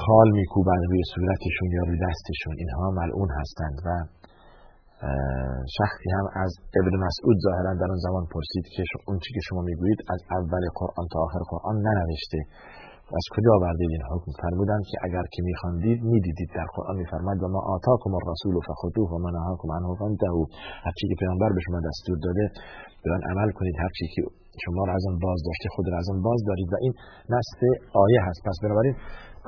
خال 0.00 0.28
میکوبند 0.30 0.82
روی 0.90 1.02
صورتشون 1.14 1.68
یا 1.76 1.82
روی 1.88 1.98
دستشون. 2.06 2.54
اینها 2.58 2.90
ملعون 2.90 3.30
هستند 3.40 3.76
و 3.86 3.88
شخصی 5.78 6.08
هم 6.16 6.26
از 6.44 6.52
ابن 6.80 6.94
مسعود 7.06 7.36
ظاهرا 7.46 7.72
در 7.80 7.88
اون 7.92 8.00
زمان 8.06 8.24
پرسید 8.32 8.64
که 8.76 8.82
اون 9.06 9.18
چی 9.18 9.30
که 9.34 9.40
شما 9.48 9.60
می‌گویید 9.70 10.00
از 10.14 10.20
اول 10.38 10.62
قرآن 10.80 11.06
تا 11.12 11.18
آخر 11.26 11.42
قرآن 11.52 11.76
ننوشته. 11.86 12.38
از 13.20 13.26
کجا 13.34 13.50
آوردید؟ 13.58 13.90
این 13.94 14.04
حکم 14.12 14.30
فرمودند 14.42 14.84
که 14.90 14.96
اگر 15.06 15.24
که 15.34 15.40
میخواندید 15.50 15.98
می‌دیدید 16.12 16.50
در 16.58 16.68
قرآن 16.76 16.96
میفرماید 17.02 17.40
و 17.42 17.48
ما 17.54 17.60
آتاکم 17.76 18.12
الرسول 18.20 18.54
فخذوه 18.68 19.08
و 19.12 19.16
ما 19.24 19.30
نهاکم 19.38 19.68
عنه 19.76 19.88
فانتهوا. 20.00 20.44
هر 20.84 20.94
چی 20.98 21.04
که 21.10 21.16
پیامبر 21.20 21.50
به 21.56 21.60
شما 21.66 21.78
دستور 21.88 22.16
داده 22.26 22.44
به 23.02 23.08
آن 23.16 23.22
عمل 23.30 23.50
کنید. 23.58 23.74
هر 23.82 23.92
چی 23.96 24.04
که 24.14 24.22
شما 24.64 24.80
رو 24.86 24.92
از 24.98 25.04
آن 25.10 25.16
باز 25.24 25.38
داشته 25.48 25.68
خود 25.74 25.86
رو 25.90 25.96
از 26.02 26.08
آن 26.12 26.18
باز 26.26 26.40
دارید. 26.48 26.68
و 26.72 26.76
این 26.84 26.92
نصف 27.34 27.60
آیه 28.04 28.20
هست. 28.26 28.40
پس 28.46 28.56
بنابراین 28.62 28.94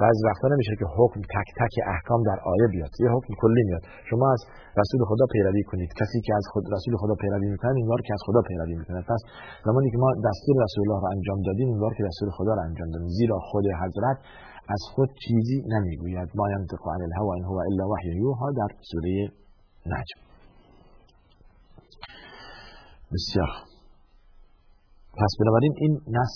بعضی 0.03 0.21
وقتا 0.31 0.47
نمیشه 0.55 0.75
که 0.81 0.87
حکم 0.99 1.21
تک 1.35 1.49
تک 1.61 1.75
احکام 1.95 2.21
در 2.29 2.39
آیه 2.53 2.67
بیاد. 2.75 2.93
یه 3.05 3.11
حکم 3.17 3.31
کلی 3.43 3.63
میاد. 3.69 3.85
شما 4.11 4.27
از 4.33 4.41
رسول 4.81 5.01
خدا 5.11 5.27
پیروی 5.33 5.63
کنید. 5.71 5.91
کسی 6.01 6.19
که 6.27 6.33
از 6.39 6.45
خود 6.53 6.65
رسول 6.77 6.95
خدا 7.03 7.15
پیروی 7.23 7.49
می‌کنه 7.55 7.75
اینوار 7.83 8.01
که 8.07 8.13
از 8.17 8.23
خدا 8.27 8.41
پیروی 8.49 8.75
می‌کنه. 8.81 9.01
پس 9.13 9.21
زمانی 9.69 9.89
که 9.93 9.99
ما 10.05 10.09
دستور 10.29 10.55
رسول 10.67 10.83
الله 10.85 11.01
رو 11.05 11.09
انجام 11.17 11.39
دادیم 11.49 11.69
اینوار 11.69 11.93
که 11.97 12.03
رسول 12.11 12.29
خدا 12.39 12.53
رو 12.55 12.63
انجام 12.69 12.89
دادیم. 12.91 13.09
زیرا 13.09 13.39
خود 13.51 13.65
حضرت 13.83 14.19
از 14.75 14.83
خود 14.95 15.11
چیزی 15.25 15.59
نمی‌گوید. 15.73 16.29
ما 16.39 16.47
ینطق 16.51 16.83
عن 16.95 17.03
الهوا 17.09 17.33
ان 17.39 17.45
هو 17.51 17.59
الا 17.69 17.85
وحی 17.93 18.11
یوها 18.23 18.49
در 18.61 18.71
سوره 18.91 19.15
نجم. 19.93 20.21
بسیار 23.13 23.76
پس 25.21 25.33
بنابراین 25.41 25.75
این 25.83 25.93
نص 26.17 26.35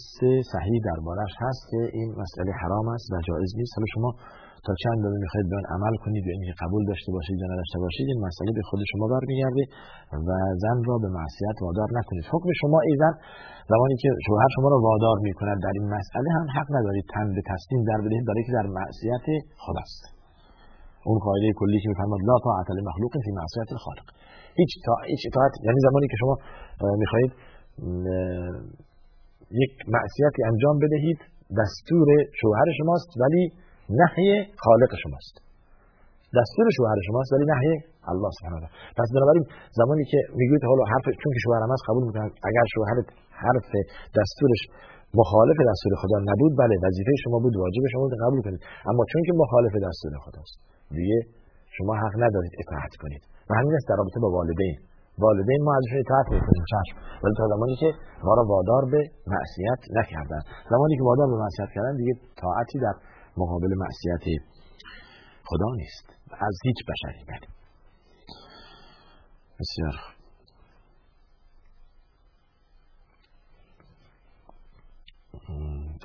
صحیح 0.53 0.79
دربارش 0.89 1.33
هست 1.45 1.63
که 1.71 1.81
این 1.99 2.09
مسئله 2.23 2.51
حرام 2.63 2.87
است 2.97 3.07
و 3.13 3.15
جایز 3.29 3.51
نیست. 3.59 3.73
حالا 3.77 3.89
شما 3.95 4.11
تا 4.67 4.73
چند 4.83 4.97
اندازه 4.99 5.19
می‌خواید 5.25 5.47
به 5.53 5.57
عمل 5.77 5.95
کنید 6.05 6.23
یا 6.27 6.33
اینکه 6.37 6.55
قبول 6.63 6.83
داشته 6.91 7.11
باشید 7.17 7.37
یا 7.43 7.49
نداشته 7.53 7.79
باشید 7.85 8.07
این 8.13 8.21
مسئله 8.29 8.51
به 8.59 8.63
خود 8.69 8.81
شما 8.93 9.07
برمیگرده 9.13 9.63
و 10.29 10.31
زن 10.63 10.79
را 10.89 10.97
به 11.05 11.09
معصیت 11.19 11.57
وادار 11.67 11.89
نکنید. 11.99 12.25
حکم 12.35 12.49
شما 12.63 12.79
ایزن 12.89 13.15
زمانی 13.73 13.97
که 14.03 14.09
شوهر 14.27 14.51
شما 14.57 14.69
را 14.75 14.79
وادار 14.89 15.17
می‌کند 15.29 15.59
در 15.67 15.75
این 15.79 15.87
مسئله 15.97 16.29
هم 16.37 16.47
حق 16.57 16.69
ندارید. 16.77 17.07
تن 17.15 17.27
به 17.37 17.43
تسلیم 17.53 17.81
در 17.91 17.99
بدهید 18.05 18.25
برای 18.29 18.45
که 18.49 18.53
در 18.59 18.67
معصیت 18.79 19.27
خداست 19.65 20.03
اون 21.09 21.19
قاعده 21.27 21.49
کلی 21.61 21.79
که 21.83 21.89
میفرماد 21.93 22.21
لا 22.29 22.37
طاعت 22.47 22.69
لمخلوق 22.79 23.13
فی 23.25 23.33
معصیت 23.41 23.69
الخالق. 23.77 24.07
هیچ 24.61 24.73
تا 24.87 24.95
هیچ 25.13 25.23
اطاعت 25.29 25.55
یعنی 25.67 25.79
زمانی 25.87 26.07
که 26.13 26.17
شما 26.23 26.35
می‌خواهید 27.05 27.33
یک 29.63 29.73
معصیتی 29.95 30.41
انجام 30.51 30.77
بدهید. 30.85 31.19
دستور 31.61 32.09
شوهر 32.41 32.69
شماست 32.79 33.11
ولی 33.23 33.43
نهی 34.01 34.29
خالق 34.65 34.93
شماست. 35.03 35.35
دستور 36.39 36.67
شوهر 36.77 36.99
شماست 37.07 37.31
ولی 37.33 37.47
نهی 37.53 37.71
الله 38.13 38.31
سبحانه 38.39 38.59
و 38.65 38.69
پس 38.99 39.09
بنابراین 39.15 39.45
زمانی 39.79 40.05
که 40.11 40.19
می‌گوید 40.41 40.65
حالا 40.71 40.85
حرف 40.93 41.07
چون 41.21 41.31
که 41.35 41.41
شوهرم 41.45 41.71
هست 41.75 41.85
قبول 41.89 42.05
می‌کنم 42.09 42.31
اگر 42.49 42.65
شوهرت 42.75 43.07
حرف 43.43 43.71
دستورش 44.19 44.63
مخالف 45.21 45.59
دستور 45.71 45.93
خدا 46.03 46.19
نبود 46.31 46.53
بله 46.63 46.75
وظیفه 46.87 47.13
شما 47.25 47.39
بود 47.45 47.55
واجب 47.65 47.83
شما 47.93 48.03
بود 48.07 48.17
قبول 48.25 48.41
کنید. 48.47 48.61
اما 48.91 49.03
چون 49.11 49.23
که 49.27 49.33
مخالف 49.43 49.75
دستور 49.87 50.13
خداست 50.25 50.57
دیگه 50.99 51.19
شما 51.77 51.93
حق 52.03 52.15
ندارید 52.25 52.53
اطاعت 52.63 52.95
کنید. 53.03 53.23
و 53.49 53.51
همین 53.59 53.75
است 53.79 53.87
در 53.89 53.97
رابطه 54.01 54.19
با 54.25 54.29
والدین. 54.37 54.77
والدین 55.19 55.63
ما 55.63 55.73
ازشون 55.77 55.99
اطاعت 55.99 56.27
می‌کنیم 56.35 56.65
چشم. 56.73 56.97
ولی 57.23 57.35
تا 57.39 57.47
زمانی 57.55 57.77
که 57.77 57.91
ما 58.25 58.35
را 58.35 58.45
وادار 58.53 58.85
به 58.93 59.01
معصیت 59.27 59.81
نکردن. 59.99 60.43
زمانی 60.71 60.97
که 60.97 61.03
وادار 61.03 61.27
به 61.27 61.37
معصیت 61.43 61.69
کردن 61.75 61.97
دیگه 61.97 62.13
طاعتی 62.43 62.79
در 62.79 62.95
مقابل 63.37 63.71
معصیت 63.83 64.43
خدا 65.45 65.67
نیست. 65.77 66.21
از 66.39 66.59
هیچ 66.65 66.77
بشری 66.89 67.25
بله 67.29 67.49
بسیار 69.61 69.95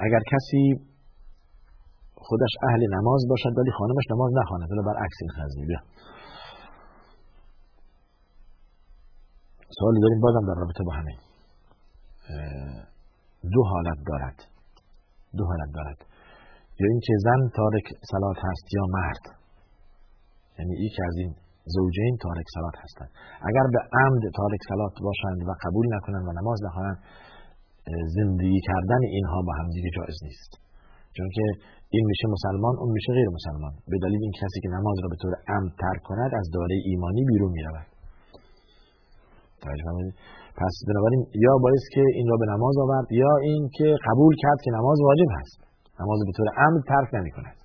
اگر 0.05 0.19
کسی 0.31 0.61
خودش 2.15 2.53
اهل 2.69 2.81
نماز 2.95 3.21
باشد 3.29 3.57
ولی 3.57 3.71
خانمش 3.71 4.03
نماز 4.11 4.31
نخواند 4.41 4.71
ولی 4.71 4.81
برعکس 4.85 5.17
این 5.21 5.31
خزمی 5.31 5.65
سوالی 9.77 9.99
داریم 10.05 10.19
بازم 10.25 10.43
در 10.49 10.57
رابطه 10.61 10.83
با 10.87 10.93
همین. 10.99 11.17
دو 13.53 13.61
حالت 13.71 13.99
دارد. 14.09 14.37
دو 15.37 15.43
حالت 15.49 15.69
دارد. 15.77 15.99
یا 16.79 16.87
اینکه 16.91 17.13
زن 17.25 17.41
تارک 17.59 17.85
سلات 18.11 18.39
هست 18.47 18.65
یا 18.77 18.83
مرد. 18.97 19.23
یعنی 20.59 20.73
یکی 20.85 21.01
از 21.09 21.15
این 21.21 21.31
زوجین 21.75 22.13
تارک 22.25 22.47
سلات 22.55 22.75
هستند. 22.83 23.11
اگر 23.49 23.65
به 23.73 23.79
عمد 24.01 24.23
تارک 24.39 24.61
سلات 24.71 24.95
باشند 25.07 25.39
و 25.47 25.51
قبول 25.63 25.85
نکنند 25.95 26.25
و 26.27 26.31
نماز 26.39 26.59
نخوانند 26.65 26.99
زندگی 28.17 28.59
کردن 28.67 29.01
اینها 29.15 29.39
با 29.47 29.53
همدیگه 29.59 29.89
جایز 29.97 30.17
نیست. 30.27 30.51
چون 31.15 31.27
که 31.35 31.45
این 31.89 32.05
میشه 32.11 32.25
مسلمان 32.35 32.73
اون 32.81 32.91
میشه 32.97 33.11
غیر 33.17 33.29
مسلمان. 33.37 33.73
به 33.91 33.97
دلیل 34.03 34.21
این 34.27 34.35
کسی 34.41 34.57
که 34.63 34.69
نماز 34.77 34.97
را 35.03 35.07
به 35.13 35.17
طور 35.21 35.33
عمد 35.53 35.71
ترک 35.81 36.01
کند 36.09 36.31
از 36.39 36.47
داره 36.53 36.75
ایمانی 36.85 37.23
بیرون 37.29 37.51
می‌رود. 37.57 37.94
پس 40.59 40.73
بنابراین 40.87 41.21
یا 41.45 41.53
باید 41.63 41.85
که 41.93 42.03
این 42.17 42.27
را 42.31 42.37
به 42.41 42.47
نماز 42.53 42.75
آورد 42.83 43.07
یا 43.21 43.33
این 43.47 43.69
که 43.77 43.87
قبول 44.07 44.33
کرد 44.43 44.59
که 44.65 44.71
نماز 44.77 44.97
واجب 45.09 45.29
هست. 45.39 45.59
نماز 45.99 46.19
به 46.27 46.33
طور 46.37 46.47
عمد 46.63 46.81
ترک 46.91 47.09
نمی 47.17 47.31
کند 47.31 47.57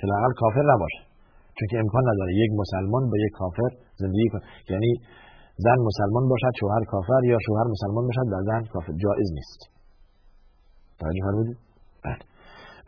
که 0.00 0.06
کافر 0.42 0.64
نباشه. 0.74 1.00
چون 1.56 1.66
که 1.70 1.78
امکان 1.78 2.02
نداره 2.10 2.32
یک 2.42 2.50
مسلمان 2.62 3.02
با 3.10 3.16
یک 3.24 3.32
کافر 3.40 3.70
زندگی 4.02 4.28
کنه. 4.32 4.44
یعنی 4.70 4.90
زن 5.64 5.78
مسلمان 5.88 6.24
باشد 6.28 6.52
شوهر 6.60 6.84
کافر 6.92 7.20
یا 7.24 7.38
شوهر 7.46 7.66
مسلمان 7.74 8.04
باشد 8.08 8.26
و 8.32 8.36
زن 8.48 8.62
کافر 8.72 8.92
جایز 9.04 9.28
نیست. 9.38 9.60
توجه 11.00 11.22
فرمودید؟ 11.26 11.58
بله. 12.04 12.22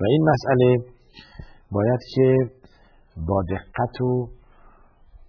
و 0.01 0.05
این 0.13 0.23
مسئله 0.33 0.69
باید 1.77 2.01
که 2.15 2.27
با 3.29 3.43
دقت 3.55 4.01
و 4.01 4.29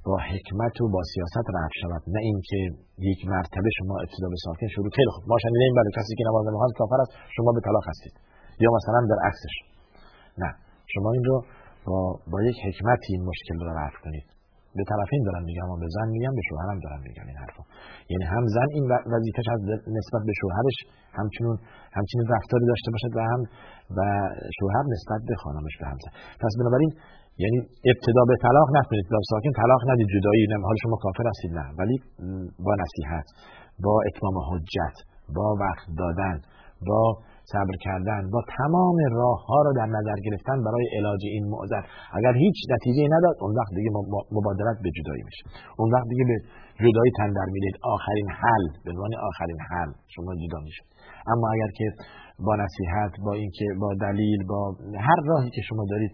با 0.08 0.16
حکمت 0.32 0.76
و 0.82 0.86
با 0.96 1.02
سیاست 1.12 1.48
رفت 1.58 1.76
شود. 1.82 2.04
نه 2.14 2.22
اینکه 2.30 2.60
یک 3.10 3.20
مرتبه 3.34 3.70
شما 3.78 3.96
ابتدا 4.04 4.28
به 4.34 4.40
ساکن 4.46 4.68
شروع 4.76 4.90
خیلی 4.98 5.12
خوب. 5.16 5.24
ما 5.32 5.38
شنیدیم. 5.44 5.74
بله 5.80 5.90
کسی 5.98 6.14
که 6.18 6.24
نماز 6.30 6.44
نمی‌خواد 6.48 6.72
کافر 6.82 7.00
است. 7.04 7.12
شما 7.36 7.50
به 7.56 7.62
طلاق 7.68 7.86
هستید. 7.92 8.16
یا 8.64 8.70
مثلا 8.78 9.00
در 9.12 9.20
عکسش. 9.28 9.56
نه. 10.42 10.50
شما 10.94 11.10
این 11.16 11.24
رو 11.30 11.36
با, 11.88 11.98
با 12.32 12.38
یک 12.50 12.58
حکمتی 12.68 13.10
این 13.16 13.24
مشکل 13.30 13.56
رو 13.66 13.70
رفع 13.80 14.00
کنید. 14.06 14.28
به 14.78 14.84
طرفین 14.92 15.22
دارن 15.28 15.44
میگم 15.50 15.68
و 15.72 15.76
به 15.84 15.88
زن 15.96 16.08
میگم 16.16 16.34
به 16.38 16.44
شوهرم 16.50 16.80
دارن 16.86 17.00
میگم 17.08 17.26
این 17.30 17.38
حرفا 17.44 17.64
یعنی 18.12 18.26
هم 18.34 18.44
زن 18.56 18.70
این 18.76 18.86
وظیفش 19.14 19.48
از 19.56 19.60
نسبت 19.98 20.22
به 20.28 20.34
شوهرش 20.42 20.78
همچنون 21.20 21.56
همچنین 21.98 22.26
رفتاری 22.36 22.66
داشته 22.72 22.90
باشد 22.94 23.14
و 23.18 23.20
هم 23.32 23.42
و 23.98 24.00
شوهر 24.58 24.84
نسبت 24.94 25.22
به 25.30 25.36
خانمش 25.44 25.76
به 25.80 25.86
همسر 25.92 26.12
پس 26.44 26.54
بنابراین 26.60 26.92
یعنی 27.38 27.58
ابتدا 27.92 28.24
به 28.28 28.36
طلاق 28.46 28.68
نکنید 28.80 29.06
با 29.12 29.20
ساکن 29.32 29.52
طلاق 29.62 29.82
ندید 29.92 30.08
جدایی 30.16 30.46
نه. 30.52 30.58
حال 30.70 30.78
شما 30.84 30.96
کافر 31.06 31.26
هستید 31.32 31.52
نه. 31.60 31.66
ولی 31.80 31.98
با 32.66 32.74
نصیحت 32.84 33.28
با 33.84 33.94
اتمام 34.08 34.36
حجت 34.50 34.96
با 35.36 35.48
وقت 35.64 35.86
دادن 35.98 36.38
با 36.88 37.02
صبر 37.52 37.76
کردن 37.86 38.22
با 38.34 38.42
تمام 38.58 38.98
راه 39.20 39.40
ها 39.50 39.60
را 39.66 39.72
در 39.80 39.90
نظر 39.98 40.18
گرفتن 40.26 40.58
برای 40.66 40.86
علاج 40.98 41.22
این 41.36 41.46
معذر 41.54 41.84
اگر 42.18 42.34
هیچ 42.44 42.58
نتیجه 42.74 43.04
نداد 43.16 43.36
اون 43.42 43.54
وقت 43.60 43.72
دیگه 43.78 43.90
مبادرت 44.38 44.78
به 44.84 44.90
جدایی 44.98 45.24
میشه. 45.30 45.44
اون 45.80 45.90
وقت 45.96 46.08
دیگه 46.12 46.26
به 46.30 46.38
جدایی 46.86 47.12
تن 47.18 47.30
در 47.40 47.48
می‌دید. 47.56 47.76
آخرین 47.96 48.28
حل 48.42 48.66
به 48.84 48.92
عنوان 48.92 49.12
آخرین 49.30 49.60
حل 49.70 49.92
شما 50.16 50.32
جدا 50.44 50.60
میشید. 50.66 50.88
اما 51.32 51.46
اگر 51.56 51.72
که 51.78 51.88
با 52.46 52.54
نصیحت 52.64 53.14
با 53.26 53.34
اینکه 53.34 53.66
با 53.82 53.90
دلیل 54.02 54.40
با 54.52 54.60
هر 55.08 55.20
راهی 55.30 55.50
که 55.56 55.62
شما 55.70 55.84
دارید 55.90 56.12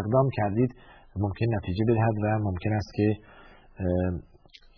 اقدام 0.00 0.28
کردید 0.38 0.70
ممکن 1.16 1.46
نتیجه 1.56 1.84
بدهد 1.88 2.16
و 2.22 2.38
ممکن 2.48 2.72
است 2.72 2.90
که 2.94 3.08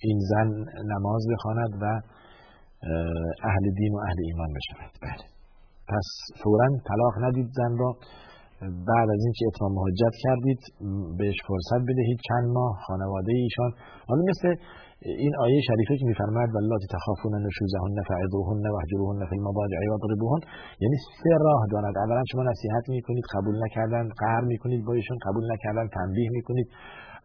این 0.06 0.18
زن 0.30 0.48
نماز 0.92 1.22
بخواند 1.32 1.72
و 1.82 1.84
اهل 3.50 3.64
دین 3.78 3.92
و 3.94 3.98
اهل 4.06 4.18
ایمان 4.28 4.50
بشود. 4.56 4.92
بله. 5.02 5.24
پس 5.88 6.06
فورا 6.42 6.68
طلاق 6.88 7.14
ندید 7.24 7.48
زن 7.58 7.72
را. 7.78 7.90
بعد 8.60 9.08
از 9.14 9.20
اینکه 9.26 9.44
اتمام 9.48 9.74
حجت 9.86 10.14
کردید 10.24 10.60
بهش 11.18 11.38
فرصت 11.48 11.82
بدهید 11.88 12.18
چند 12.28 12.46
ماه 12.56 12.72
خانواده 12.86 13.32
ایشان. 13.32 13.70
حالا 14.08 14.22
مثل 14.30 14.48
این 15.04 15.32
آیه 15.44 15.60
شریفه 15.68 15.96
که 16.00 16.06
میفرماید 16.10 16.50
واللاتی 16.54 16.86
تخافون 16.96 17.32
نشوزهن 17.46 17.96
فعظوهن 18.10 18.64
واهجروهن 18.74 19.20
فی 19.30 19.36
المضاجع 19.38 19.78
واضربوهن 19.90 20.42
یعنی 20.82 20.96
سه 21.20 21.32
راه 21.46 21.62
دارد. 21.72 21.94
اولا 22.04 22.22
شما 22.32 22.42
نصیحت 22.52 22.84
می‌کنید 22.88 23.24
قبول 23.34 23.56
نکردن 23.64 24.04
قهر 24.22 24.44
می‌کنید 24.52 24.84
با 24.86 24.92
ایشون 24.92 25.18
قبول 25.26 25.44
نکردن 25.52 25.86
تنبیه 25.96 26.30
می‌کنید. 26.30 26.68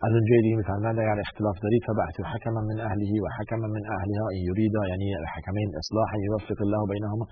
از 0.06 0.12
اون 0.16 0.26
جای 0.30 0.42
دیگه 0.46 0.58
میفرماید 0.62 1.00
اگر 1.00 1.20
اختلاف 1.26 1.56
دارید 1.64 1.82
فبعثوا 1.88 2.26
حکما 2.34 2.62
من 2.70 2.80
اهله 2.88 3.12
و 3.24 3.28
حکما 3.38 3.68
من 3.76 3.84
اهلها 3.96 4.28
این 4.34 4.44
یریدا. 4.50 4.82
یعنی 4.92 5.08
حکمین 5.36 5.70
اصلاح 5.82 6.10
یوفق 6.28 6.60
الله 6.66 6.84
بینهما. 6.94 7.26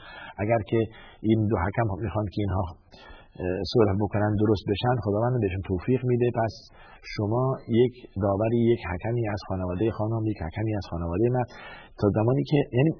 اگر 0.44 0.62
که 0.70 0.80
این 1.22 1.40
دو 1.52 1.56
حکم 1.66 1.88
می‌خوان 2.06 2.26
که 2.34 2.40
اینها 2.44 2.66
صلح 3.74 3.94
بکنن 4.04 4.32
درست 4.42 4.66
بشن 4.72 4.96
خداوند 5.06 5.42
بهشون 5.42 5.62
توفیق 5.72 6.02
میده. 6.12 6.28
پس 6.42 6.54
شما 7.16 7.44
یک 7.82 7.94
داوری 8.24 8.60
یک 8.74 8.82
حکمی 8.92 9.24
از 9.30 9.42
خانواده 9.48 9.92
خانم 9.92 10.24
یک 10.32 10.40
حکمی 10.46 10.74
از 10.76 10.86
خانواده 10.92 11.26
من. 11.36 11.46
تا 12.00 12.08
زمانی 12.18 12.44
که 12.52 12.58
یعنی 12.78 12.92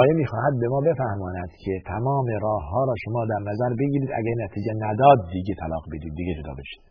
آیه 0.00 0.14
می‌خواهد 0.22 0.54
به 0.60 0.68
ما 0.68 0.80
بفهماند 0.88 1.50
که 1.64 1.72
تمام 1.86 2.26
راه 2.42 2.62
ها 2.72 2.84
را 2.88 2.94
شما 3.04 3.20
در 3.32 3.42
نظر 3.50 3.70
بگیرید. 3.80 4.10
اگر 4.20 4.34
نتیجه 4.44 4.72
نداد 4.86 5.18
دیگه 5.32 5.54
طلاق 5.62 5.84
بدید 5.92 6.12
دیگه 6.16 6.32
جدا 6.42 6.52
بشید. 6.60 6.82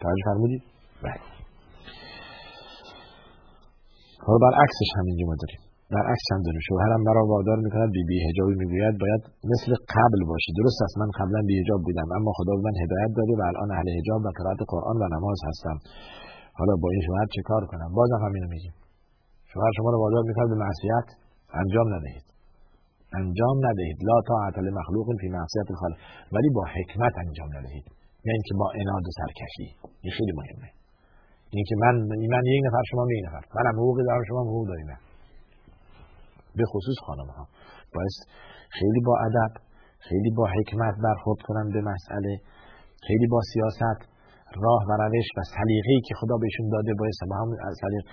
توجه 0.00 0.24
فرمودید؟ 0.24 0.62
بله. 1.02 1.20
حالا 4.26 4.38
برعکسش 4.44 4.90
همینجا 4.98 5.26
ما 5.26 5.36
داریم. 5.42 5.65
برعکس 5.94 6.26
هم 6.32 6.40
داره 6.46 6.60
شوهرم 6.68 7.00
مرا 7.08 7.22
وادار 7.32 7.58
می‌کند 7.66 7.90
بی 7.96 8.02
بی 8.10 8.16
هجابی 8.26 8.54
می‌گوید 8.62 8.94
باید 9.02 9.22
مثل 9.52 9.70
قبل 9.94 10.20
باشی. 10.30 10.50
درست 10.60 10.78
است 10.86 10.94
من 11.02 11.10
قبلا 11.18 11.40
بی 11.48 11.54
هجاب 11.60 11.80
بودم 11.86 12.08
اما 12.18 12.30
خدا 12.38 12.52
به 12.58 12.62
من 12.68 12.76
هدایت 12.82 13.12
داده 13.18 13.32
و 13.40 13.42
الان 13.50 13.68
اهل 13.76 13.88
هجاب 13.98 14.20
و 14.26 14.28
قرائت 14.38 14.60
قرآن 14.72 14.96
و 15.02 15.04
نماز 15.16 15.38
هستم. 15.48 15.76
حالا 16.58 16.74
با 16.82 16.88
این 16.94 17.02
شوهر 17.06 17.26
چه 17.34 17.42
کار 17.50 17.62
کنم؟ 17.70 17.90
بازم 17.98 18.20
همینو 18.26 18.48
میگیم. 18.54 18.74
شوهر 19.52 19.72
شما 19.78 19.88
رو 19.92 19.98
وادار 20.04 20.22
می‌کند 20.28 20.48
به 20.52 20.58
معصیت؟ 20.64 21.06
انجام 21.62 21.86
ندهید. 21.94 22.26
انجام 23.20 23.56
ندهید. 23.66 23.98
لا 24.08 24.16
طاعت 24.30 24.56
لمخلوق 24.66 25.06
فی 25.20 25.28
معصیت 25.36 25.66
الخالق. 25.72 25.98
ولی 26.34 26.48
با 26.56 26.62
حکمت 26.76 27.14
انجام 27.24 27.50
ندهید. 27.56 27.86
نه 28.24 28.32
اینکه 28.36 28.54
با 28.60 28.66
اناد 28.80 29.06
سرکشی. 29.18 29.68
این 30.02 30.12
خیلی 30.18 30.32
مهمه. 30.40 30.68
اینکه 31.56 31.74
من 31.82 31.94
من 32.34 32.44
یک 32.54 32.62
نفر 32.66 32.82
شما 32.90 33.02
یک 33.18 33.24
نفر. 33.26 33.42
منم 33.56 33.74
حقوقی 33.80 34.02
دارم 34.08 34.24
شما 34.30 34.40
حقوق 34.50 34.66
دارید 34.72 35.05
به 36.58 36.64
خصوص 36.72 36.98
خانم 37.06 37.30
ها 37.36 37.44
باید 37.94 38.16
خیلی 38.78 39.00
با 39.06 39.14
ادب 39.26 39.52
خیلی 40.08 40.30
با 40.38 40.44
حکمت 40.56 40.94
برخورد 41.04 41.40
کنن 41.46 41.66
به 41.74 41.80
مسئله. 41.92 42.32
خیلی 43.06 43.26
با 43.26 43.40
سیاست 43.52 43.98
راه 44.64 44.82
و 44.88 44.92
روش 45.02 45.28
و 45.36 45.40
سلیقه‌ای 45.56 46.00
که 46.06 46.14
خدا 46.20 46.36
بهشون 46.42 46.68
داده 46.74 46.92
باید 47.00 47.14
با 47.30 47.36
هم 47.36 47.48
سلیق. 47.82 48.04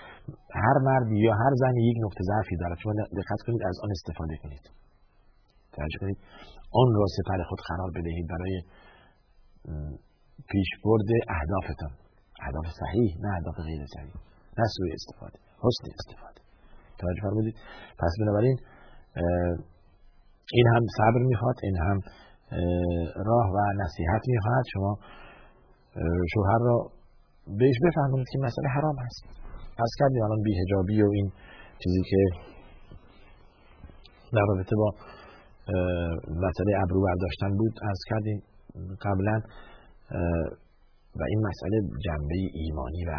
هر 0.63 0.77
مرد 0.88 1.07
یا 1.12 1.33
هر 1.33 1.53
زنی 1.62 1.81
یک 1.89 1.97
نقطه 2.05 2.21
ضعفی 2.29 2.55
داره 2.62 2.75
شما 2.83 2.93
دقت 2.93 3.39
کنید 3.45 3.62
از 3.69 3.77
آن 3.83 3.89
استفاده 3.91 4.35
کنید. 4.43 4.63
توجه 5.75 6.00
کنید. 6.00 6.17
آن 6.81 6.89
را 6.97 7.05
سپر 7.17 7.43
خود 7.50 7.59
قرار 7.69 7.89
بدهید 7.95 8.27
برای 8.33 8.55
پیشبرد 10.51 11.09
اهدافتان. 11.35 11.93
اهداف 12.45 12.65
صحیح 12.81 13.09
نه 13.23 13.29
اهداف 13.38 13.55
غیر 13.67 13.85
صحیح. 13.95 14.13
نه 14.57 14.65
سوی 14.75 14.91
استفاده. 15.00 15.39
حسن 15.65 15.85
استفاده. 16.00 16.32
توجه 17.03 17.22
فرمودید 17.22 17.55
پس 18.00 18.12
بنابراین 18.22 18.57
این 20.57 20.67
هم 20.75 20.83
صبر 20.98 21.22
می‌خواد 21.31 21.55
این 21.63 21.77
هم 21.77 21.98
راه 23.29 23.48
و 23.55 23.57
نصیحت 23.83 24.22
می‌خواد 24.27 24.65
شما 24.74 24.98
شوهر 26.33 26.60
را 26.67 26.77
بهش 27.60 27.77
بفهمونید 27.86 28.27
که 28.31 28.39
مسئله 28.39 28.67
حرام 28.75 28.95
هست 29.05 29.24
از 29.86 29.91
کردیم 30.00 30.24
الان 30.24 30.41
بیهجابی 30.43 31.01
و 31.01 31.10
این 31.13 31.31
چیزی 31.83 32.01
که 32.10 32.22
در 34.33 34.45
رابطه 34.50 34.75
با 34.75 34.89
مسئله 36.48 36.72
ابرو 36.83 37.01
برداشتن 37.01 37.57
بود 37.57 37.74
از 37.91 38.00
کردیم. 38.10 38.43
قبلا 39.01 39.41
و 41.19 41.22
این 41.29 41.39
مسئله 41.48 41.77
جنبه 42.05 42.36
ایمانی 42.53 43.05
و 43.05 43.12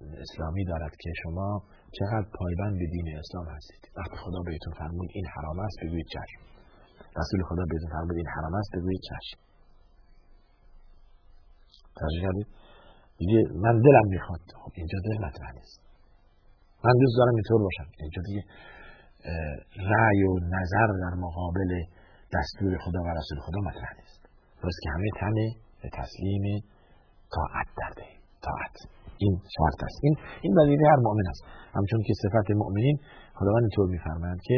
اسلامی 0.00 0.64
دارد 0.64 0.90
که 1.00 1.10
شما 1.22 1.62
چقدر 1.98 2.28
پایبند 2.38 2.74
به 2.80 2.86
دین 2.94 3.06
اسلام 3.18 3.46
هستید. 3.56 3.82
وقتی 3.96 4.16
خدا 4.24 4.40
بهتون 4.46 4.72
فرمود 4.80 5.08
این 5.16 5.26
حرام 5.34 5.58
است 5.66 5.76
بگویید 5.82 6.08
چشم. 6.14 6.40
رسول 7.20 7.40
خدا 7.48 7.64
بهتون 7.70 7.90
فرمود 7.96 8.16
این 8.22 8.30
حرام 8.36 8.54
است 8.54 8.70
بگویید 8.76 9.02
چشم. 9.10 9.38
توجه 11.98 12.20
کردید؟ 12.26 12.48
دیگه 13.20 13.38
من 13.64 13.74
دلم 13.86 14.06
می‌خواد. 14.14 14.40
خب 14.60 14.72
اینجا 14.74 14.98
دل 15.08 15.16
مطرح 15.26 15.50
نیست. 15.58 15.80
من 16.84 16.94
دوست 17.00 17.16
دارم 17.18 17.34
اینطور 17.34 17.60
باشم. 17.66 17.88
اینجا 18.02 18.22
دیگه 18.28 18.42
رأی 19.92 20.22
و 20.22 20.32
نظر 20.56 20.88
در 21.04 21.14
مقابل 21.24 21.70
دستور 22.34 22.78
خدا 22.84 23.00
و 23.02 23.08
رسول 23.18 23.38
خدا 23.46 23.60
مطرح 23.68 23.90
نیست. 24.00 24.20
درست 24.62 24.80
که 24.82 24.90
همه 24.90 25.08
تنه 25.20 25.46
به 25.82 25.88
تسلیم 25.98 26.44
طاعت 27.34 27.68
در 27.80 27.92
دهیم 27.96 28.20
طاعت. 28.46 28.76
این 29.22 29.32
شرط 29.56 29.78
است. 29.88 29.98
این 30.04 30.14
این 30.44 30.52
وظیفه 30.58 30.84
هر 30.92 31.00
مؤمن 31.06 31.26
است. 31.32 31.42
همچون 31.76 32.00
که 32.06 32.12
صفت 32.22 32.48
مؤمنین 32.62 32.96
خداوند 33.38 33.64
اینطور 33.66 33.86
میفرمایند 33.94 34.40
که 34.48 34.56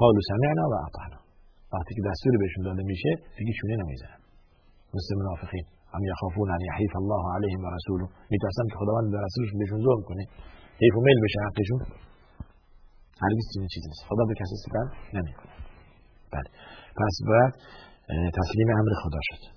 قالوا 0.00 0.22
سمعنا 0.30 0.64
و 0.72 0.74
اطعنا. 0.86 1.20
وقتی 1.74 1.92
که 1.96 2.02
دستوری 2.08 2.36
بهشون 2.42 2.62
داده 2.68 2.82
میشه 2.92 3.10
دیگه 3.38 3.52
شونه 3.58 3.74
نمی‌زنن. 3.82 4.20
مثل 4.96 5.10
منافقین. 5.20 5.66
هم 5.94 6.02
یخافون 6.12 6.48
ان 6.56 6.62
یحیف 6.70 6.94
الله 7.02 7.22
علیهم 7.36 7.60
و 7.64 7.68
رسوله. 7.78 8.06
میترسن 8.32 8.66
که 8.70 8.76
خداوند 8.80 9.06
به 9.12 9.18
رسولش 9.26 9.50
بهشون 9.60 9.80
ظلم 9.86 10.02
کنه. 10.08 10.22
حیف 10.82 10.94
و 10.98 11.00
میل 11.06 11.18
بشه 11.24 11.38
حقشون. 11.46 11.80
هرگز 13.22 13.46
چنین 13.54 13.68
چیزی 13.74 13.88
نیست. 13.90 14.04
خدا 14.10 14.24
به 14.30 14.34
کسی 14.40 14.56
ستم 14.64 14.86
نمی‌کنه 15.16 15.52
بله. 16.34 16.48
پس 17.00 17.14
باید 17.28 17.52
تسلیم 18.38 18.68
امر 18.78 18.92
خدا 19.02 19.20
شد. 19.28 19.53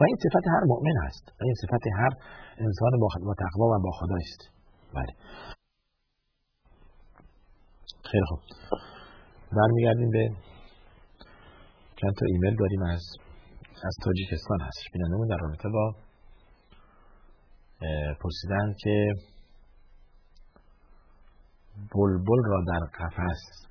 و 0.00 0.04
این 0.06 0.16
صفت 0.24 0.44
هر 0.54 0.64
مؤمن 0.66 0.96
است. 1.06 1.24
و 1.40 1.44
این 1.44 1.54
صفت 1.54 1.84
هر 1.98 2.12
انسان 2.58 2.92
با 3.00 3.34
تقوا 3.38 3.66
و 3.66 3.82
با 3.82 3.90
خدا 3.90 4.16
است. 4.24 4.40
بله. 4.94 5.12
خیلی 8.10 8.24
خوب. 8.28 8.40
برمیگردیم 9.52 10.10
به 10.10 10.28
چند 11.96 12.12
تا 12.18 12.26
ایمیل 12.26 12.56
داریم 12.56 12.82
از 12.82 13.02
از 13.84 13.96
تاجیکستان 14.04 14.60
هستش. 14.60 14.92
بینندمون 14.92 15.28
در 15.28 15.36
رابطه 15.36 15.68
با 15.68 15.94
پرسیدن 18.20 18.74
که 18.82 19.12
بلبل 21.94 22.42
را 22.46 22.64
در 22.66 22.86
قفس 22.98 23.68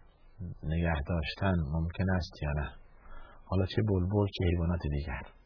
نگه 0.64 1.02
داشتن 1.08 1.56
ممکن 1.72 2.10
است 2.16 2.44
یا 2.44 2.52
نه؟ 2.52 2.70
حالا 3.46 3.66
چه 3.66 3.82
بلبل 3.82 4.28
چه 4.38 4.46
حیوانات 4.46 4.82
دیگر؟ 4.92 5.37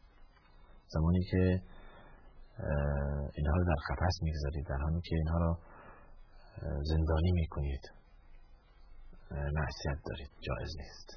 زمانی 0.94 1.22
که 1.30 1.42
اینها 3.36 3.54
رو 3.58 3.64
در 3.70 3.80
قفس 3.88 4.16
می‌گذارید 4.22 4.66
در 4.68 4.80
حالی 4.84 5.00
که 5.08 5.16
اینها 5.16 5.38
را 5.38 5.58
زندانی 6.82 7.32
می‌کنید 7.32 7.84
معصیت 9.30 9.98
دارید 10.08 10.30
جایز 10.46 10.70
نیست. 10.80 11.08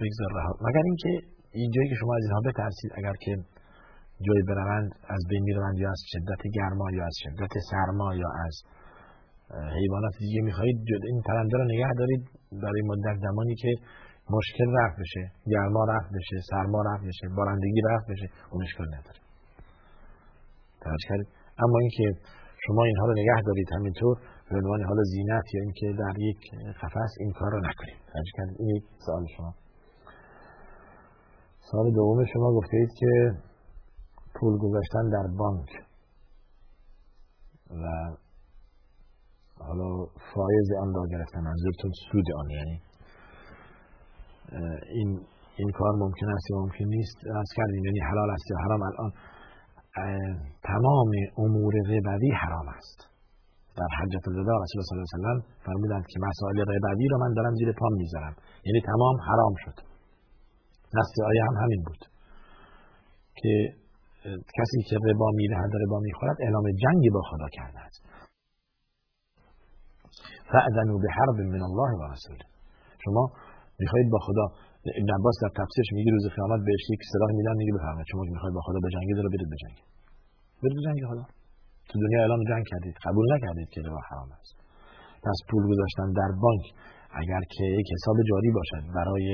بگذار 0.00 0.30
رها 0.38 0.52
مگر 0.66 0.84
اینکه 0.90 1.12
این 1.52 1.70
جایی 1.74 1.88
که 1.88 1.96
شما 2.00 2.12
از 2.16 2.22
اینها 2.22 2.40
بترسید 2.48 2.90
اگر 2.94 3.14
که 3.24 3.32
جایی 4.26 4.42
بروند 4.48 4.90
از 5.14 5.22
بین 5.30 5.42
می‌روند 5.42 5.78
یا 5.78 5.90
از 5.90 6.02
شدت 6.12 6.42
گرما 6.54 6.86
یا 6.92 7.04
از 7.04 7.16
شدت 7.24 7.52
سرما 7.70 8.14
یا 8.14 8.30
از 8.46 8.54
حیوانات 9.78 10.14
دیگه 10.18 10.40
می‌خواهید 10.42 10.76
این 11.12 11.22
پرنده 11.26 11.56
رو 11.58 11.64
نگه 11.64 11.92
دارید. 11.98 12.22
برای 12.62 12.82
مدت 12.90 13.16
زمانی 13.26 13.54
که 13.54 13.70
مشکل 14.36 14.68
رفت 14.78 14.96
بشه 15.00 15.32
گرما 15.52 15.84
رفت 15.84 16.10
بشه 16.16 16.36
سرما 16.50 16.82
رفت 16.82 17.04
بشه 17.04 17.28
بارندگی 17.36 17.80
رفت 17.90 18.06
بشه 18.10 18.26
اون 18.50 18.62
اشکال 18.62 18.86
نداره. 18.86 19.20
توجه 20.84 21.24
اما 21.58 21.78
اینکه 21.78 22.20
شما 22.66 22.84
اینها 22.84 23.06
رو 23.06 23.12
نگه 23.12 23.42
دارید 23.46 23.68
همینطور 23.72 24.16
به 24.50 24.56
عنوان 24.56 24.84
حال 24.84 24.96
زینت 25.12 25.54
یا 25.54 25.62
اینکه 25.62 25.86
در 25.98 26.14
یک 26.18 26.40
قفس 26.82 27.12
این 27.20 27.32
کار 27.32 27.50
رو 27.50 27.58
نکنید. 27.58 27.98
توجه 28.12 28.32
کردید 28.36 28.56
این 28.60 28.76
یک 28.76 28.84
شما. 29.36 29.54
سال 31.70 31.92
دوم 31.92 32.24
شما 32.32 32.52
گفتید 32.52 32.88
که 32.98 33.32
پول 34.34 34.58
گذاشتن 34.58 35.08
در 35.08 35.26
بانک 35.38 35.70
و 37.70 38.16
حالا 39.58 40.06
فایز 40.34 40.68
آن 40.80 40.94
را 40.94 41.06
گرفتن 41.10 41.40
منظورتون 41.40 41.90
سود 42.12 42.24
آن 42.36 42.50
یعنی 42.50 42.82
این 44.98 45.08
این 45.60 45.70
کار 45.78 45.92
ممکن 46.02 46.28
است 46.36 46.50
یا 46.50 46.56
ممکن 46.62 46.84
نیست؟ 46.96 47.16
از 47.40 47.48
کردیم 47.56 47.84
یعنی 47.84 48.00
حلال 48.10 48.30
است 48.30 48.46
یا 48.50 48.56
حرام؟ 48.64 48.82
الان 48.82 49.10
تمام 50.62 51.10
امور 51.44 51.74
ربوی 51.90 52.30
حرام 52.42 52.68
است. 52.68 52.98
در 53.78 53.90
حجت 53.98 54.24
الوداع 54.28 54.56
رسول 54.64 54.82
صلی 54.82 54.94
الله 54.94 55.06
علیه 55.08 55.14
و 55.14 55.40
فرمودند 55.66 56.04
که 56.10 56.18
مسائل 56.28 56.58
ربوی 56.72 57.08
را 57.12 57.18
من 57.18 57.32
دارم 57.34 57.54
زیر 57.54 57.72
پام 57.72 57.92
می‌ذارم. 58.02 58.34
یعنی 58.66 58.80
تمام 58.90 59.16
حرام 59.28 59.54
شد. 59.64 59.76
نص 60.96 61.10
آیه 61.30 61.42
هم 61.48 61.54
همین 61.62 61.82
بود. 61.86 62.02
که 63.40 63.52
کسی 64.58 64.78
که 64.88 64.96
ربا 65.08 65.28
می‌دهد 65.34 65.70
ربا 65.82 65.98
می‌خورد 66.00 66.36
اعلام 66.40 66.64
جنگ 66.82 67.02
با 67.14 67.22
خدا 67.30 67.48
کرده 67.52 67.80
است. 67.80 68.02
فأذنوا 70.52 70.98
بحرب 71.04 71.38
من 71.54 71.62
الله 71.68 71.90
و 72.00 72.02
رسوله. 72.12 72.44
شما 73.04 73.24
می‌خواهید 73.82 74.08
با 74.14 74.20
خدا. 74.26 74.46
ابن 75.00 75.10
عباس 75.18 75.36
در 75.42 75.52
تفسیرش 75.60 75.88
میگه 75.96 76.10
روز 76.16 76.24
قیامت 76.36 76.60
بهش 76.66 76.82
یک 76.94 77.02
سلاح 77.12 77.30
میدن 77.38 77.54
میگه 77.60 77.72
بفرمایید 77.76 78.08
شما 78.12 78.22
که 78.26 78.32
می‌خواید 78.36 78.54
با 78.58 78.62
خدا 78.66 78.78
بجنگید 78.86 79.16
رو 79.24 79.30
برید 79.34 79.50
بجنگید 79.54 79.86
برید 80.62 80.76
بجنگید 80.80 81.06
حالا 81.10 81.24
تو 81.88 81.94
دنیا 82.04 82.18
اعلام 82.24 82.40
جنگ 82.50 82.64
کردید. 82.72 82.94
قبول 83.06 83.26
نکردید 83.34 83.68
که 83.74 83.80
ربا 83.86 84.00
حرام 84.10 84.30
است. 84.38 84.54
پس 85.24 85.38
پول 85.48 85.62
گذاشتن 85.70 86.08
در 86.20 86.30
بانک. 86.42 86.64
اگر 87.22 87.42
که 87.54 87.64
یک 87.80 87.88
حساب 87.96 88.16
جاری 88.30 88.50
باشد 88.58 88.84
برای 88.98 89.26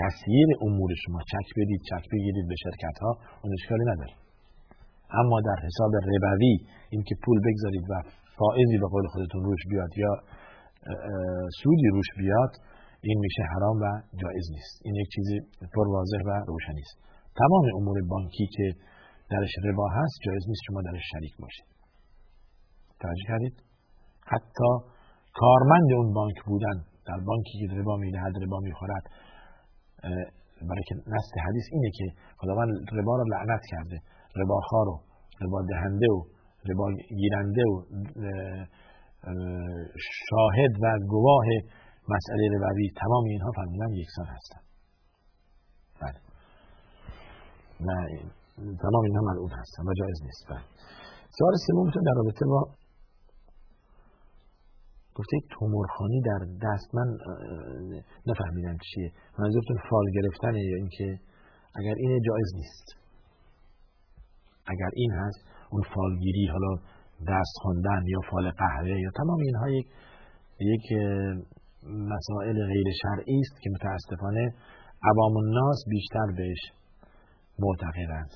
تسییر 0.00 0.48
امور 0.66 0.90
شما 1.02 1.20
چک 1.32 1.48
بدید 1.58 1.80
چک 1.90 2.04
بگیرید 2.12 2.46
به 2.50 2.56
شرکت 2.64 2.96
ها 3.02 3.10
اون 3.42 3.50
اشکالی 3.58 3.84
نداره. 3.92 4.14
اما 5.20 5.36
در 5.48 5.58
حساب 5.66 5.92
ربوی 6.10 6.54
این 6.90 7.02
که 7.08 7.14
پول 7.24 7.38
بگذارید 7.46 7.84
و 7.90 7.92
فائزی 8.38 8.78
به 8.82 8.88
قول 8.92 9.06
خودتون 9.06 9.40
روش 9.44 9.62
بیاد 9.70 9.92
یا 10.02 10.12
سودی 11.62 11.88
روش 11.96 12.06
بیاد 12.18 12.52
این 13.08 13.18
میشه 13.26 13.42
حرام 13.52 13.76
و 13.84 13.86
جایز 14.22 14.46
نیست. 14.56 14.74
این 14.84 14.94
یک 15.02 15.08
چیزی 15.14 15.36
پر 15.74 15.86
واضح 15.96 16.20
و 16.28 16.30
روشنی 16.50 16.82
است 16.86 16.96
تمام 17.40 17.64
امور 17.78 17.96
بانکی 18.10 18.46
که 18.56 18.66
درش 19.30 19.52
ربا 19.64 19.86
هست 19.98 20.16
جایز 20.26 20.44
نیست 20.48 20.62
شما 20.66 20.80
درش 20.88 21.04
شریک 21.12 21.34
باشید. 21.42 21.68
توجه 23.00 23.26
کردید؟ 23.28 23.56
حتی 24.32 24.70
کارمند 25.40 25.88
اون 25.96 26.12
بانک 26.18 26.38
بودن 26.46 26.76
در 27.08 27.20
بانکی 27.26 27.54
که 27.60 27.66
ربا 27.78 27.96
می‌دهد 27.96 28.32
ربا 28.42 28.58
می‌خورد 28.68 29.04
برای 30.68 30.84
که 30.88 30.94
نست 30.94 31.32
حدیث 31.46 31.66
اینه 31.72 31.90
که 31.98 32.04
خداوند 32.38 32.70
ربا 32.92 33.16
رو 33.16 33.24
لعنت 33.34 33.62
کرده. 33.70 33.98
رباخار 34.36 34.88
و 34.88 34.96
ربا 35.42 35.62
دهنده 35.70 36.06
و 36.06 36.18
ربا 36.68 36.86
گیرنده 37.20 37.62
و 37.72 37.74
شاهد 40.28 40.72
و 40.82 40.86
گواه 41.08 41.46
مسئله 42.08 42.44
ربوی 42.54 42.90
تمام 42.96 43.24
اینها 43.24 43.50
فرمودن 43.56 43.92
یکسان 43.92 44.26
هستن 44.26 44.60
بله. 46.00 46.20
و 47.86 47.88
تمام 48.82 49.02
اینها 49.04 49.22
ملعون 49.22 49.50
هستن 49.50 49.82
و 49.82 49.94
جایز 50.00 50.18
نیست. 50.24 50.44
بله. 50.50 50.64
سوال 51.38 51.54
سومتون 51.66 52.02
در 52.02 52.12
رابطه 52.16 52.44
با 52.46 52.68
گفته 55.14 55.36
تومورخانی 55.50 56.20
در 56.20 56.38
دست 56.62 56.94
من 56.94 57.08
نفهمیدم 58.26 58.76
چیه. 58.86 59.12
منظورتون 59.38 59.76
فال 59.90 60.04
گرفتنه 60.14 60.60
یا 60.60 60.76
اینکه 60.76 61.20
اگر 61.74 61.94
این 61.96 62.20
جایز 62.28 62.52
نیست؟ 62.56 62.86
اگر 64.66 64.90
این 64.94 65.12
هست 65.12 65.44
اون 65.70 65.82
فالگیری 65.94 66.46
حالا 66.46 66.76
دست 67.28 67.54
خوندن 67.62 68.02
یا 68.06 68.20
فال 68.30 68.50
قهوه 68.50 69.00
یا 69.00 69.10
تمام 69.16 69.40
اینها 69.40 69.70
یک 69.70 69.86
یک 70.60 70.82
مسائل 72.14 72.56
غیر 72.72 72.88
شرعی 73.02 73.40
است 73.40 73.56
که 73.62 73.70
متاسفانه 73.74 74.54
عوام 75.10 75.36
الناس 75.36 75.78
بیشتر 75.88 76.26
بهش 76.36 76.62
معتقدند. 77.58 78.32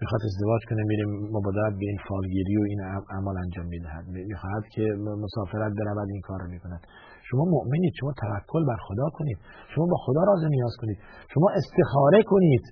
می‌خواد 0.00 0.22
ازدواج 0.28 0.62
کنه 0.70 0.82
میره 0.90 1.04
مبادرت 1.36 1.74
به 1.80 1.86
این 1.90 2.00
فالگیری 2.08 2.56
و 2.56 2.64
این 2.70 2.80
عمل 3.16 3.36
انجام 3.44 3.66
می‌دهد. 3.66 4.04
می‌خواهد 4.32 4.64
که 4.74 4.84
مسافرت 5.24 5.72
برود 5.78 6.08
این 6.10 6.20
کار 6.28 6.38
رو 6.42 6.48
می‌کند. 6.54 6.80
شما 7.28 7.44
مؤمنید 7.44 7.92
شما 8.00 8.12
توکل 8.22 8.62
بر 8.70 8.80
خدا 8.86 9.08
کنید. 9.12 9.38
شما 9.74 9.86
با 9.92 9.96
خدا 10.04 10.22
راز 10.30 10.42
نیاز 10.50 10.74
کنید. 10.80 10.98
شما 11.34 11.46
استخاره 11.60 12.22
کنید. 12.32 12.64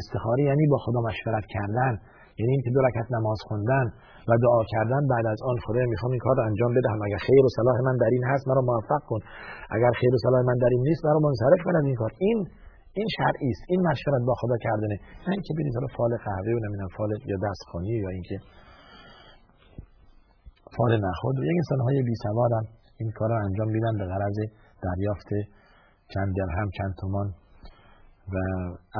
استخاره 0.00 0.42
یعنی 0.42 0.66
با 0.72 0.78
خدا 0.84 1.00
مشورت 1.08 1.46
کردن 1.54 1.92
یعنی 2.38 2.52
اینکه 2.52 2.70
دو 2.74 2.80
رکعت 2.86 3.08
نماز 3.16 3.38
خوندن. 3.48 3.86
و 4.28 4.30
دعا 4.44 4.62
کردن 4.72 5.02
بعد 5.12 5.26
از 5.34 5.40
آن 5.50 5.56
خدا 5.66 5.82
می‌خوام 5.94 6.10
این 6.14 6.22
کار 6.26 6.36
انجام 6.50 6.70
بدهم. 6.78 6.98
اگر 7.08 7.20
خیر 7.28 7.42
و 7.46 7.50
صلاح 7.58 7.76
من 7.88 7.96
در 8.02 8.10
این 8.16 8.24
هست 8.30 8.44
مرا 8.48 8.62
موفق 8.70 9.02
کن. 9.10 9.20
اگر 9.76 9.92
خیر 10.00 10.12
و 10.14 10.18
صلاح 10.24 10.40
من 10.50 10.58
در 10.62 10.70
این 10.74 10.82
نیست 10.88 11.02
مرا 11.06 11.20
منصرف 11.26 11.60
کن 11.64 11.74
این 11.90 11.96
کار. 12.02 12.12
این 12.26 12.38
این 12.98 13.08
شرعی 13.16 13.50
است. 13.54 13.64
این 13.72 13.80
مشورت 13.88 14.22
با 14.28 14.34
خدا 14.40 14.56
کردنه. 14.66 14.96
نه 15.26 15.32
اینکه 15.36 15.52
برید 15.58 15.74
حالا 15.78 15.88
فال 15.96 16.12
قهوه 16.26 16.52
و 16.56 16.60
نمی‌دونم 16.64 16.90
فال 16.96 17.10
یا 17.30 17.36
دستخوانی 17.46 17.94
یا 18.04 18.10
اینکه 18.16 18.36
فال 20.76 20.92
نخود. 21.06 21.34
یک 21.50 21.56
انسان 21.62 21.80
های 21.86 21.96
بی 22.08 22.14
هم 22.24 22.64
این 23.00 23.10
کار 23.18 23.28
رو 23.32 23.36
انجام 23.46 23.68
میدن 23.76 23.94
به 24.00 24.06
غرض 24.12 24.38
دریافت 24.84 25.30
چند 26.14 26.30
درهم 26.38 26.68
چند 26.78 26.92
تومان 27.00 27.28
و 28.32 28.36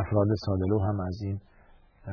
افراد 0.00 0.26
سادلو 0.46 0.78
هم 0.78 1.00
از 1.00 1.16
این 1.24 1.36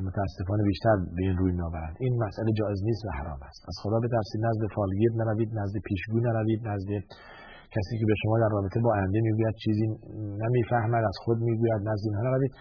متاسفانه 0.08 0.64
بیشتر 0.72 0.96
به 1.16 1.22
این 1.28 1.36
روی 1.38 1.52
میآورند. 1.58 1.96
این 2.00 2.14
مسئله 2.24 2.52
جایز 2.60 2.80
نیست 2.84 3.06
و 3.06 3.10
حرام 3.20 3.42
است. 3.50 3.62
از 3.70 3.76
خدا 3.84 3.98
بترسید 4.06 4.42
نزد 4.48 4.64
فالگیر 4.76 5.12
نروید 5.22 5.50
نزد 5.60 5.76
پیشگو 5.88 6.20
نروید 6.28 6.68
نزد 6.68 6.92
کسی 7.76 7.94
که 8.00 8.06
به 8.10 8.16
شما 8.22 8.36
در 8.44 8.50
رابطه 8.56 8.80
با 8.86 8.90
آینده 8.98 9.20
می‌گوید 9.28 9.56
چیزی 9.64 9.86
نمی‌فهمد 10.44 11.04
از 11.12 11.18
خود 11.24 11.38
می‌گوید 11.50 11.82
نزد 11.90 12.06
اینها 12.08 12.24
نروید. 12.30 12.54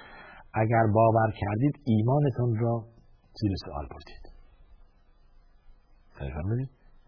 اگر 0.54 0.84
باور 0.94 1.30
کردید 1.40 1.74
ایمانتون 1.84 2.50
را 2.62 2.74
زیر 3.40 3.52
سوال 3.64 3.86
بردید. 3.92 4.24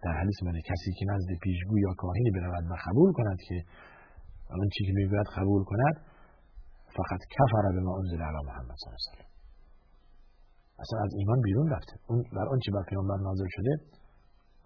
در 0.04 0.12
حدیث 0.20 0.42
من 0.42 0.52
کسی 0.70 0.90
که 0.98 1.04
نزد 1.12 1.30
پیشگو 1.42 1.78
یا 1.78 1.92
کاهنی 1.98 2.30
برود 2.30 2.64
و 2.70 2.74
قبول 2.86 3.12
کند 3.12 3.38
که 3.48 3.56
آن 4.50 4.68
چیزی 4.74 4.86
که 4.86 4.94
می‌گوید 4.96 5.26
قبول 5.36 5.64
کند 5.64 5.96
فقط 6.96 7.20
کفر 7.36 7.72
به 7.74 7.80
ما 7.80 7.96
انزل 7.98 8.22
علی 8.22 8.46
محمد 8.46 8.76
صلی 8.80 8.88
الله 8.88 9.00
علیه 9.12 9.33
اصلا 10.82 10.96
از 11.06 11.12
ایمان 11.18 11.40
بیرون 11.46 11.66
رفته. 11.74 11.94
اون 12.08 12.18
بر 12.36 12.46
آنچه 12.54 12.68
بر 12.74 12.84
پیامبر 12.90 13.18
نازل 13.28 13.48
شده 13.56 13.72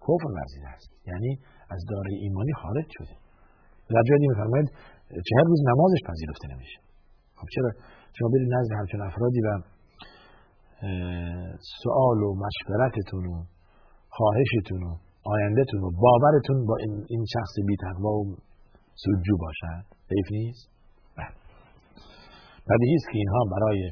کفر 0.05 0.29
ورزیده 0.35 0.69
است. 0.75 0.89
یعنی 1.11 1.31
از 1.69 1.81
داره 1.91 2.11
ایمانی 2.23 2.53
خارج 2.61 2.87
شده. 2.97 3.15
در 3.95 4.03
جایی 4.09 4.27
میفرماید 4.27 4.67
روز 5.51 5.59
نمازش 5.71 6.01
پذیرفته 6.09 6.47
نمیشه. 6.53 6.79
خب 7.39 7.47
چرا؟ 7.55 7.69
شما 8.17 8.29
برید 8.33 8.49
نزد 8.55 8.71
همچون 8.79 9.01
افرادی 9.01 9.41
و 9.47 9.49
سوال 11.83 12.19
و 12.23 12.29
مشورتتون 12.45 13.25
و 13.25 13.43
خواهشتون 14.09 14.83
و 14.83 14.91
آیندهتون 15.33 15.81
و 15.83 15.89
باورتون 16.03 16.65
با 16.65 16.75
این 17.09 17.25
شخص 17.33 17.53
بی 17.67 17.75
و 18.03 18.35
سجو 19.03 19.37
باشد. 19.45 19.85
حیف 20.11 20.27
نیست؟ 20.31 20.69
بله. 21.17 21.33
بدیهی 22.69 22.95
است 22.95 23.07
که 23.11 23.17
اینها 23.17 23.41
برای 23.53 23.91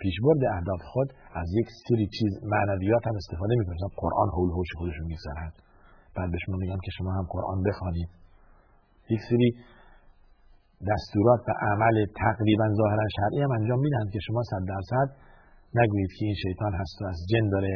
پیشبرد 0.00 0.42
اهداف 0.54 0.82
خود 0.92 1.08
از 1.40 1.48
یک 1.60 1.68
سری 1.88 2.06
چیز 2.16 2.32
معنویات 2.54 3.06
هم 3.08 3.16
استفاده 3.22 3.54
می‌کنن 3.58 3.74
مثلا 3.74 3.92
قرآن 4.02 4.28
حول 4.36 4.50
هوش 4.56 4.70
خودشون 4.78 5.06
می‌گذارن 5.10 5.50
بعد 6.16 6.30
شما 6.46 6.56
میگن 6.62 6.80
که 6.84 6.90
شما 6.98 7.10
هم 7.18 7.26
قرآن 7.34 7.62
بخوانید. 7.68 8.10
یک 9.10 9.20
سری 9.30 9.48
دستورات 10.90 11.40
و 11.48 11.52
عمل 11.70 11.96
تقریبا 12.24 12.66
ظاهرا 12.80 13.06
شرعی 13.16 13.42
هم 13.42 13.50
انجام 13.50 13.80
میدن 13.80 14.04
که 14.12 14.18
شما 14.26 14.42
صد 14.50 14.64
درصد 14.72 15.08
نگویید 15.74 16.10
که 16.18 16.24
این 16.26 16.34
شیطان 16.42 16.72
هست 16.80 17.02
و 17.02 17.04
از 17.06 17.18
جن 17.30 17.48
داره 17.48 17.72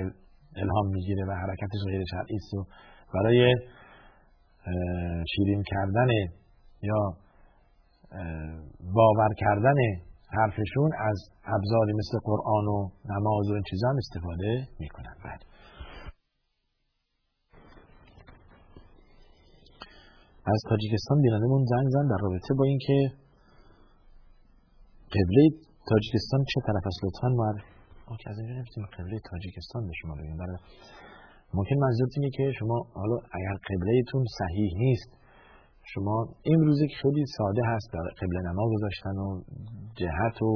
الهام 0.57 0.87
می‌گیره 0.97 1.25
و 1.29 1.33
حرکتش 1.43 1.81
غیر 1.91 2.03
شرعی 2.11 2.37
است 2.37 2.55
و 2.55 2.67
برای 3.15 3.55
شیرین 5.33 5.63
کردن 5.67 6.09
یا 6.83 7.01
باور 8.95 9.35
کردن 9.37 9.75
حرفشون 10.37 10.91
از 11.11 11.19
ابزاری 11.45 11.93
مثل 11.93 12.19
قرآن 12.25 12.67
و 12.67 12.91
نماز 13.13 13.51
و 13.51 13.53
این 13.55 13.63
چیزا 13.71 13.89
هم 13.89 13.97
استفاده 13.97 14.69
می‌کنن. 14.81 15.15
بعد 15.25 15.41
بله. 15.41 15.49
از 20.55 20.61
تاجیکستان 20.69 21.23
بینندمون 21.23 21.65
زنگ 21.65 21.89
زن 21.89 22.07
در 22.09 22.21
رابطه 22.23 22.55
با 22.59 22.65
اینکه 22.65 22.99
قبله 25.17 25.45
تاجیکستان 25.91 26.41
چه 26.51 26.61
طرف 26.67 26.85
است 26.87 27.01
لطفا 27.05 27.29
معرف 27.29 27.63
که 28.21 28.31
از 28.31 28.39
اینجا 28.39 28.55
نمی‌تونیم 28.55 28.89
قبله 28.99 29.21
تاجیکستان 29.31 29.87
به 29.87 29.93
شما 30.01 30.15
بگیم. 30.15 30.37
برای 30.37 30.59
ممکن 31.55 31.77
منظورت 31.85 32.11
اینه 32.17 32.31
که 32.37 32.53
شما 32.59 32.77
حالا 32.95 33.17
اگر 33.37 33.55
قبلهتون 33.69 34.25
صحیح 34.39 34.71
نیست 34.85 35.11
شما 35.95 36.17
امروزی 36.53 36.87
که 36.91 36.97
خیلی 37.03 37.25
ساده 37.37 37.63
هست 37.73 37.89
در 37.95 38.07
قبل 38.21 38.37
نما 38.49 38.65
گذاشتن 38.75 39.17
و 39.25 39.29
جهت 40.01 40.43
و 40.43 40.51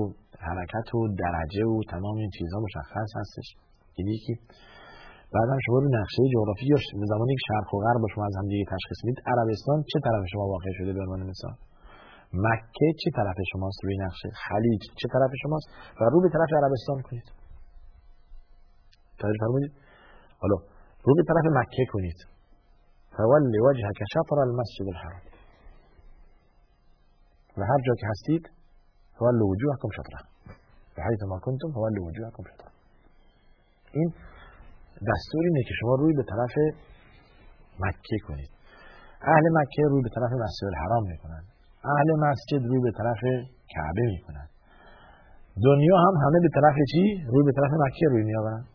حرکت 0.47 0.89
و 0.95 0.99
درجه 1.25 1.65
و 1.67 1.81
تمام 1.95 2.17
این 2.17 2.31
چیزها 2.39 2.61
مشخص 2.67 3.11
هستش. 3.21 3.49
یکی 3.99 4.35
بعدم 5.35 5.59
شما 5.67 5.79
رو 5.83 5.89
نقشه 5.99 6.23
جغرافی 6.35 6.67
یا 6.73 6.79
زمانی 7.13 7.35
که 7.39 7.45
شرق 7.49 7.75
و 7.75 7.79
غرب 7.87 8.03
شما 8.15 8.25
از 8.31 8.35
هم 8.39 8.47
دیگه 8.53 8.65
تشخیص 8.75 9.01
می‌دید 9.05 9.21
عربستان 9.31 9.79
چه 9.91 9.99
طرف 10.07 10.25
شما 10.33 10.45
واقع 10.55 10.71
شده 10.79 10.93
به 10.93 11.01
عنوان 11.05 11.23
مثال؟ 11.33 11.55
مکه 12.47 12.89
چه 13.01 13.11
طرف 13.17 13.39
شماست 13.53 13.79
روی 13.85 13.97
نقشه؟ 14.07 14.29
خلیج 14.47 14.83
چه 15.01 15.07
طرف 15.15 15.33
شماست؟ 15.43 15.67
و 16.01 16.05
رو 16.13 16.21
به 16.25 16.29
طرف 16.35 16.51
عربستان 16.61 16.99
کنید. 17.07 17.27
فرمودید. 19.41 19.73
حالا 20.43 20.57
رو 21.07 21.15
به 21.15 21.23
طرف 21.29 21.45
مکه 21.59 21.85
کنید. 21.93 22.32
فولی 23.17 23.59
وجهك 23.67 23.99
شطر 24.15 24.39
المسجد 24.49 24.87
الحرام. 24.95 25.23
و 27.57 27.61
هر 27.71 27.81
جا 27.87 27.95
که 28.01 28.07
هستید 28.11 28.51
فولوا 29.19 29.47
وجوهكم 29.49 29.89
شطره 29.97 30.21
به 30.97 31.03
حیث 31.03 31.23
ما 31.29 31.39
کنتم 31.39 31.73
فولوا 31.73 32.07
وجوهكم 32.07 32.43
شطره 32.51 32.71
این 33.93 34.09
دستور 35.11 35.43
اینه 35.45 35.63
که 35.69 35.75
شما 35.81 35.95
روی 35.95 36.13
به 36.17 36.23
طرف 36.23 36.55
مکه 37.81 38.19
کنید. 38.29 38.51
اهل 39.23 39.45
مکه 39.59 39.83
روی 39.91 40.03
به 40.03 40.09
طرف 40.17 40.33
مسجد 40.45 40.67
الحرام 40.73 41.05
می‌کنند 41.13 41.47
اهل 41.85 42.09
مسجد 42.27 42.63
روی 42.71 42.81
به 42.81 42.93
طرف 42.99 43.23
کعبه 43.73 44.05
می‌کنند 44.15 44.51
دنیا 45.65 45.97
هم 45.97 46.15
همه 46.25 46.39
به 46.43 46.51
طرف 46.55 46.77
چی؟ 46.93 47.25
روی 47.33 47.45
به 47.45 47.53
طرف 47.53 47.71
مکه 47.73 48.07
روی 48.11 48.23
میآورند 48.23 48.67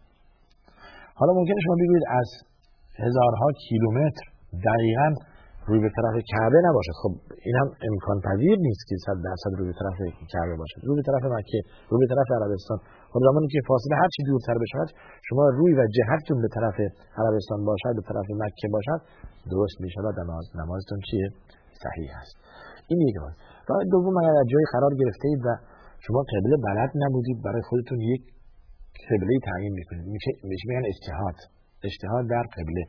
حالا 1.16 1.34
ممکنه 1.34 1.56
شما 1.66 1.76
بگویید 1.82 2.04
از 2.10 2.28
هزارها 3.04 3.48
کیلومتر 3.66 4.26
دقیقا 4.68 5.10
روی 5.68 5.80
به 5.86 5.92
طرف 5.98 6.16
کعبه 6.32 6.60
نباشد 6.68 6.96
خب 7.02 7.14
این 7.46 7.56
هم 7.60 7.68
امکان 7.90 8.18
پذیر 8.28 8.58
نیست 8.68 8.84
که 8.90 8.96
صد 9.06 9.18
درصد 9.28 9.52
روی 9.58 9.68
به 9.72 9.78
طرف 9.82 9.98
کعبه 10.34 10.56
باشد 10.62 10.80
روی 10.88 10.96
به 11.00 11.06
طرف 11.10 11.24
مکه 11.36 11.60
روی 11.92 12.00
به 12.04 12.10
طرف 12.14 12.30
عربستان. 12.38 12.78
خب 13.12 13.22
زمانی 13.28 13.48
که 13.54 13.60
فاصله 13.70 13.96
هر 14.02 14.10
چی 14.16 14.22
دورتر 14.30 14.58
بشود 14.64 14.90
شما 15.28 15.44
روی 15.60 15.72
و 15.80 15.82
جهتتون 15.98 16.38
به 16.46 16.50
طرف 16.56 16.78
عربستان 17.22 17.60
باشد 17.70 17.94
به 18.00 18.04
طرف 18.10 18.28
مکه 18.42 18.68
باشد 18.76 19.00
درست 19.52 19.78
می 19.84 19.90
شود 19.96 20.14
نماز 20.22 20.46
نمازتون 20.62 21.00
چیه؟ 21.08 21.28
صحیح 21.84 22.12
است. 22.22 22.36
این 22.90 23.00
یک 23.08 23.16
راه 23.22 23.34
راه 23.70 23.82
دوم 23.94 24.18
اگر 24.18 24.36
جای 24.54 24.66
قرار 24.74 24.94
گرفته 25.02 25.26
اید 25.32 25.42
و 25.46 25.50
شما 26.06 26.22
قبله 26.34 26.56
بلد 26.68 26.92
نبودید 27.04 27.38
برای 27.46 27.64
خودتون 27.70 28.00
یک 28.14 28.22
قبله 29.10 29.34
تعیین 29.48 29.74
می‌کنید. 29.80 30.06
میشه 30.14 30.32
میگن 30.70 30.86
اجتهاد. 30.94 31.38
اجتهاد 31.84 32.26
در 32.30 32.46
قبله. 32.56 32.84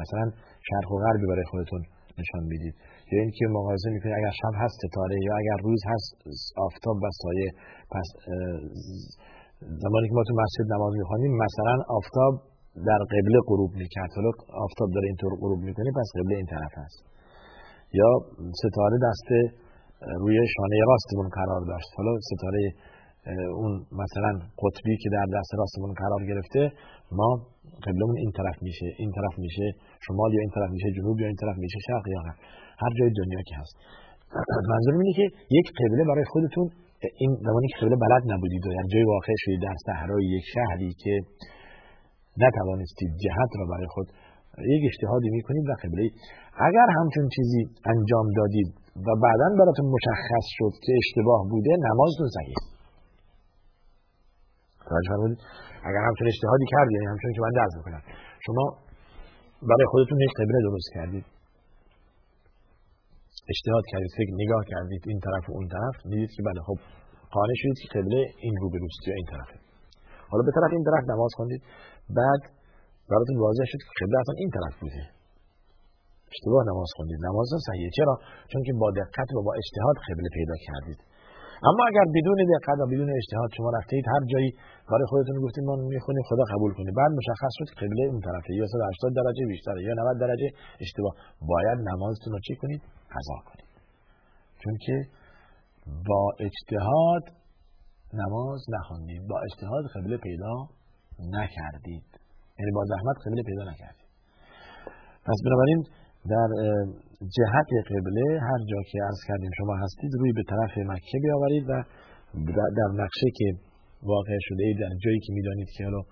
مثلا 0.00 0.24
شرق 0.68 0.92
و 0.92 0.96
غربی 1.04 1.26
برای 1.32 1.46
خودتون 1.52 1.82
نشان 2.18 2.42
می‌دید. 2.52 2.74
یا 3.12 3.18
اینکه 3.20 3.44
مقایسه 3.58 3.88
می‌کنید 3.94 4.14
اگر 4.20 4.34
شب 4.42 4.54
هست 4.62 4.76
ستاره 4.84 5.16
یا 5.26 5.32
اگر 5.42 5.58
روز 5.66 5.80
هست 5.92 6.08
آفتاب 6.66 6.96
و 7.02 7.06
سایه 7.22 7.48
پس 7.94 8.08
زمانی 9.82 10.06
که 10.08 10.14
ما 10.18 10.22
تو 10.28 10.34
مسجد 10.42 10.66
نماز 10.74 10.92
می‌خوانیم 11.00 11.32
مثلا 11.44 11.74
آفتاب 11.98 12.32
در 12.88 13.00
قبله 13.14 13.38
غروب 13.48 13.70
می‌کرد. 13.82 14.10
حالا 14.16 14.30
آفتاب 14.66 14.88
داره 14.94 15.06
اینطور 15.06 15.32
غروب 15.42 15.60
می‌کنه 15.68 15.90
پس 15.98 16.08
قبله 16.18 16.34
این 16.36 16.46
طرف 16.54 16.74
هست. 16.82 17.00
یا 17.98 18.10
ستاره 18.62 18.96
دست 19.08 19.28
روی 20.22 20.36
شانه 20.54 20.76
راستمون 20.90 21.28
قرار 21.38 21.62
داشت. 21.70 21.90
حالا 21.96 22.12
ستاره 22.30 22.62
اون 23.60 23.72
مثلا 24.02 24.32
قطبی 24.62 24.94
که 25.02 25.08
در 25.16 25.26
دست 25.36 25.50
راستمون 25.60 25.92
قرار 26.02 26.22
گرفته 26.30 26.72
ما 27.18 27.30
قبلمون 27.86 28.16
این 28.24 28.32
طرف 28.38 28.56
میشه 28.66 28.88
این 28.98 29.10
طرف 29.16 29.34
میشه 29.44 29.66
شمال 30.06 30.30
یا 30.34 30.40
این 30.40 30.52
طرف 30.56 30.70
میشه 30.70 30.88
جنوب 30.96 31.20
یا 31.20 31.26
این 31.26 31.36
طرف 31.42 31.56
میشه 31.64 31.78
شرق 31.86 32.04
یا 32.14 32.20
هر 32.82 32.92
جای 32.98 33.10
دنیا 33.20 33.40
که 33.48 33.54
هست 33.60 33.76
منظورم 34.72 34.98
اینه 34.98 35.14
که 35.20 35.26
یک 35.58 35.66
قبله 35.80 36.04
برای 36.10 36.24
خودتون 36.32 36.66
این 37.22 37.32
زمانی 37.46 37.68
که 37.70 37.76
قبله 37.80 37.96
بلد 38.06 38.22
نبودید 38.32 38.62
یعنی 38.66 38.88
جای 38.92 39.04
واقع 39.14 39.34
شدید 39.42 39.60
در 39.68 39.76
صحرای 39.86 40.24
یک 40.36 40.44
شهری 40.54 40.90
که 41.02 41.14
نتوانستید 42.44 43.10
جهت 43.24 43.50
را 43.58 43.64
برای 43.72 43.88
خود 43.94 44.08
یک 44.74 44.82
اجتهادی 44.90 45.30
می‌کنید 45.30 45.64
و 45.70 45.72
قبله 45.82 46.04
اگر 46.68 46.88
همچون 46.98 47.28
چیزی 47.36 47.62
انجام 47.92 48.26
دادید 48.36 48.68
و 49.06 49.08
بعدا 49.24 49.48
براتون 49.60 49.86
مشخص 49.96 50.46
شد 50.58 50.72
که 50.84 50.92
اشتباه 51.02 51.40
بوده 51.50 51.70
نمازتون 51.88 52.28
صحیح 52.36 52.73
توجه 54.88 55.10
فرمودید. 55.12 55.40
اگر 55.88 56.02
همچون 56.08 56.26
اجتهادی 56.32 56.66
کرد 56.72 56.88
یعنی 56.94 57.06
همچون 57.12 57.30
که 57.36 57.42
من 57.46 57.52
درس 57.60 57.72
می‌کنم 57.78 58.02
شما 58.46 58.64
برای 59.70 59.86
خودتون 59.92 60.18
یک 60.26 60.32
قبله 60.40 60.58
درست 60.68 60.88
کردید. 60.96 61.24
اجتهاد 63.52 63.84
کردید 63.92 64.12
فکر 64.18 64.32
نگاه 64.42 64.62
کردید 64.72 65.02
این 65.10 65.20
طرف 65.26 65.44
و 65.48 65.52
اون 65.58 65.66
طرف. 65.74 65.94
می‌دید 66.10 66.30
که 66.36 66.42
بله 66.48 66.60
خب 66.68 66.78
قانع 67.36 67.56
شدید 67.60 67.78
که 67.82 67.88
قبله 67.96 68.20
این 68.44 68.54
رو 68.60 68.66
بروست 68.74 69.00
یا 69.08 69.14
این 69.20 69.28
طرفه. 69.32 69.56
حالا 70.30 70.42
به 70.48 70.52
طرف 70.56 70.70
این 70.76 70.84
طرف 70.88 71.04
نماز 71.12 71.32
خوندید. 71.38 71.62
بعد 72.18 72.42
براتون 73.10 73.36
واضح 73.46 73.64
شد 73.70 73.80
که 73.86 73.92
قبله 74.00 74.16
اصلا 74.22 74.34
این 74.42 74.50
طرف 74.56 74.74
بوده. 74.82 75.02
اشتباه 76.34 76.62
نماز 76.70 76.90
خوندید. 76.96 77.20
نماز 77.28 77.48
صحیحه. 77.68 77.90
چرا؟ 77.98 78.14
چون 78.50 78.60
که 78.66 78.72
با 78.82 78.88
دقت 79.00 79.28
و 79.34 79.38
با 79.46 79.52
اجتهاد 79.60 79.96
قبله 80.08 80.28
پیدا 80.38 80.56
کردید. 80.66 81.00
اما 81.68 81.82
اگر 81.90 82.06
بدون 82.16 82.38
دقت 82.54 82.78
و 82.82 82.86
بدون 82.92 83.10
اجتهاد 83.20 83.50
شما 83.56 83.70
رفتید 83.78 84.04
هر 84.14 84.22
جایی 84.32 84.50
برای 84.90 85.06
خودتون 85.12 85.36
گفتید 85.44 85.64
ما 85.68 85.74
می‌خونیم 85.76 86.24
خدا 86.30 86.44
قبول 86.52 86.72
کنه. 86.76 86.90
بعد 87.00 87.10
مشخص 87.20 87.52
شد 87.58 87.68
قبله 87.80 88.02
اون 88.10 88.20
طرفه. 88.26 88.50
یا 88.60 88.66
180 88.66 89.12
درجه 89.20 89.42
بیشتره 89.52 89.80
یا 89.88 89.94
90 89.94 90.20
درجه 90.24 90.48
اشتباه. 90.84 91.14
باید 91.50 91.78
نمازتون 91.90 92.32
رو 92.32 92.40
چی 92.46 92.54
کنید 92.60 92.82
قضا 93.14 93.38
کنید. 93.48 93.70
چون 94.62 94.74
که 94.84 94.96
با 96.08 96.22
اجتهاد 96.46 97.24
نماز 98.22 98.60
نخوندید. 98.74 99.22
با 99.30 99.36
اجتهاد 99.48 99.84
قبله 99.94 100.16
پیدا 100.26 100.54
نکردید. 101.38 102.08
یعنی 102.58 102.70
با 102.78 102.82
زحمت 102.92 103.16
قبله 103.26 103.42
پیدا 103.50 103.64
نکردید. 103.70 104.08
پس 105.26 105.38
بنابراین 105.44 105.80
در 106.32 106.48
جهت 107.36 107.70
قبله 107.90 108.40
هر 108.48 108.60
جا 108.70 108.80
که 108.90 108.98
عرض 109.08 109.20
کردیم 109.28 109.50
شما 109.58 109.74
هستید 109.76 110.10
روی 110.20 110.32
به 110.32 110.42
طرف 110.50 110.78
مکه 110.90 111.18
بیاورید 111.22 111.64
و 111.70 111.72
در 112.78 112.90
نقشه 113.02 113.28
که 113.38 113.46
واقع 114.02 114.36
شده 114.40 114.62
اید 114.64 114.78
در 114.80 114.94
جایی 115.04 115.20
که 115.24 115.32
می‌دانید 115.32 115.68
که 115.76 115.84
حالا 115.84 116.02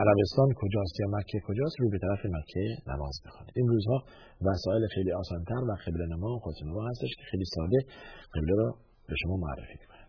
عربستان 0.00 0.48
کجاست 0.60 0.94
یا 1.00 1.06
مکه 1.16 1.38
کجاست 1.48 1.76
روی 1.80 1.90
به 1.94 1.98
طرف 2.04 2.22
مکه 2.36 2.64
نماز 2.90 3.14
بخوانید. 3.24 3.52
این 3.56 3.66
روزها 3.68 3.98
وسایل 4.46 4.82
خیلی 4.94 5.12
آسانتر 5.12 5.60
و 5.68 5.72
قبله 5.86 6.06
نما 6.12 6.28
و 6.36 6.38
خود 6.44 6.54
نما 6.66 6.82
هستش 6.90 7.10
که 7.18 7.24
خیلی 7.30 7.44
ساده 7.54 7.78
قبله 8.34 8.54
را 8.60 8.68
به 9.08 9.14
شما 9.22 9.36
معرفی 9.36 9.78
کنه 9.88 10.04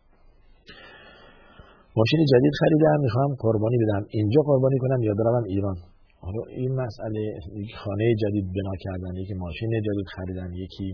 ماشین 1.97 2.19
جدید 2.31 2.53
خریدم 2.61 2.99
می‌خوام 3.01 3.31
قربانی 3.39 3.77
بدم. 3.83 4.03
اینجا 4.09 4.41
قربانی 4.49 4.77
کنم 4.83 5.01
یا 5.07 5.13
بروم 5.19 5.43
ایران؟ 5.43 5.77
حالا 6.25 6.41
این 6.61 6.71
مسئله 6.83 7.21
یک 7.63 7.73
خانه 7.83 8.05
جدید 8.21 8.47
بنا 8.55 8.75
کردن 8.85 9.13
یکی 9.21 9.33
ماشین 9.33 9.69
جدید 9.87 10.07
خریدن 10.15 10.49
یکی 10.65 10.87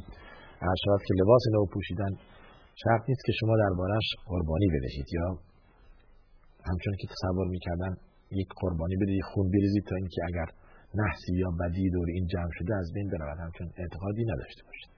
اشراف 0.73 1.01
که 1.07 1.13
لباس 1.21 1.43
نو 1.53 1.65
پوشیدن 1.73 2.11
شرط 2.83 3.03
نیست 3.09 3.23
که 3.25 3.33
شما 3.39 3.53
دربارش 3.63 4.07
قربانی 4.25 4.67
بدهید 4.75 5.07
یا 5.17 5.27
همچون 6.69 6.93
که 6.99 7.07
تصور 7.13 7.47
می‌کردن 7.55 7.91
یک 8.31 8.49
قربانی 8.61 8.95
بدهید 9.01 9.23
خون 9.29 9.45
بریزید 9.53 9.83
تا 9.89 9.95
اینکه 9.95 10.21
اگر 10.29 10.47
نحسی 11.01 11.33
یا 11.43 11.49
بدی 11.59 11.89
دور 11.89 12.07
این 12.15 12.25
جمع 12.33 12.51
شده 12.57 12.75
از 12.75 12.87
بین 12.95 13.07
برود. 13.09 13.37
همچون 13.39 13.67
اعتقادی 13.77 14.23
نداشته 14.31 14.61
باشید. 14.67 14.91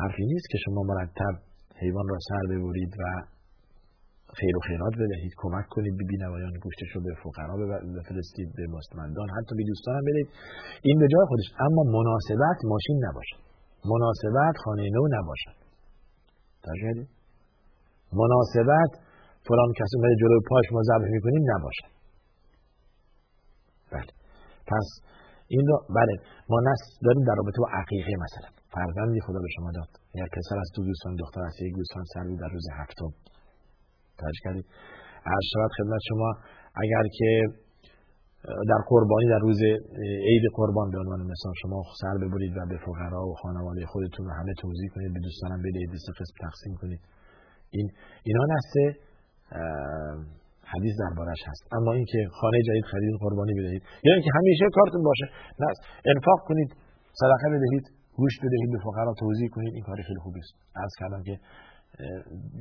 حرفی 0.00 0.24
نیست 0.32 0.46
که 0.50 0.58
شما 0.64 0.82
مرتب 0.82 1.34
حیوان 1.80 2.08
را 2.08 2.18
سر 2.28 2.42
ببرید 2.50 2.92
و 3.00 3.02
خیر 4.38 4.54
و 4.56 4.60
خیرات 4.68 4.94
بدهید 5.02 5.34
کمک 5.42 5.66
کنید 5.74 5.94
به 5.98 6.04
بینوایان 6.10 6.54
گوشتش 6.64 6.90
رو 6.94 7.00
به 7.06 7.12
فقرا 7.24 7.54
بفرستید 7.96 8.48
به 8.56 8.64
مستمندان 8.76 9.28
حتی 9.36 9.52
به 9.58 9.64
دوستان 9.70 9.94
هم 9.98 10.04
بدهید. 10.08 10.28
این 10.88 10.96
به 11.02 11.06
جای 11.12 11.24
خودش. 11.30 11.48
اما 11.66 11.82
مناسبت 11.96 12.58
ماشین 12.72 12.96
نباشد. 13.06 13.40
مناسبت 13.92 14.54
خانه 14.64 14.84
نو 14.96 15.04
نباشد. 15.16 15.56
تجربه 16.66 17.04
مناسبت 18.20 18.90
فلان 19.46 19.70
کسی 19.78 19.94
اومده 19.96 20.14
جلو 20.22 20.38
پاش 20.50 20.66
ما 20.74 20.82
ذبح 20.90 21.08
می‌کنیم 21.16 21.42
نباشد. 21.52 21.90
بله. 23.92 24.12
پس 24.70 24.86
این 25.54 25.64
رو 25.68 25.76
بله. 25.98 26.14
ما 26.50 26.58
نست 26.68 26.88
داریم 27.04 27.24
در 27.28 27.34
رابطه 27.40 27.58
با 27.64 27.68
عقیقه 27.80 28.12
مثلا. 28.24 28.48
فرزندی 28.74 29.20
خدا 29.26 29.40
به 29.44 29.50
شما 29.56 29.70
داد. 29.78 29.90
یا 30.14 30.26
پسر 30.34 30.58
از 30.64 30.70
دو 30.74 30.84
دوستان 30.84 31.12
دختر 31.22 31.42
از 31.50 31.54
یک 31.60 31.74
دوستان 31.80 32.04
سر 32.14 32.24
در 32.42 32.50
روز 32.54 32.66
هفتم. 32.80 33.12
توجه 34.20 34.40
کردید 34.44 34.66
هر 35.32 35.42
شود 35.52 35.70
خدمت 35.78 36.00
شما 36.08 36.30
اگر 36.82 37.04
که 37.18 37.30
در 38.70 38.80
قربانی 38.90 39.26
در 39.34 39.38
روز 39.38 39.60
عید 40.30 40.44
قربان 40.58 40.90
به 40.90 40.98
عنوان 41.02 41.20
مثال 41.32 41.54
شما 41.62 41.78
سر 42.00 42.14
ببرید 42.22 42.52
و 42.56 42.60
به 42.70 42.78
فقرا 42.86 43.22
و 43.28 43.34
خانواده 43.42 43.86
خودتون 43.86 44.26
و 44.26 44.30
همه 44.38 44.52
توضیح 44.62 44.88
کنید 44.94 45.12
به 45.14 45.20
دوستانم 45.26 45.58
بدهید 45.66 45.90
دست 45.94 46.08
قسم 46.18 46.36
تقسیم 46.46 46.74
کنید. 46.80 47.00
این 47.70 47.86
اینا 48.26 48.44
نسته 48.54 48.82
حدیث 50.72 50.94
دربارش 51.02 51.40
هست. 51.48 51.62
اما 51.76 51.92
اینکه 51.92 52.20
خانه 52.40 52.58
جدید 52.68 52.84
خرید 52.92 53.14
قربانی 53.20 53.54
بدهید 53.58 53.82
یا 54.06 54.12
اینکه 54.14 54.30
همیشه 54.38 54.64
کارتون 54.78 55.02
باشه 55.10 55.26
نه 55.60 55.68
انفاق 56.14 56.40
کنید 56.48 56.70
صدقه 57.20 57.46
بدهید 57.56 57.84
گوش 58.20 58.34
بدهید 58.44 58.70
به 58.72 58.78
فقرا 58.86 59.12
توضیح 59.22 59.48
کنید 59.48 59.72
این 59.74 59.84
کار 59.88 59.96
خیلی 60.08 60.20
خوبی 60.24 60.40
است. 60.40 60.54
عرض 60.82 60.94
کردم 61.00 61.22
که 61.22 61.34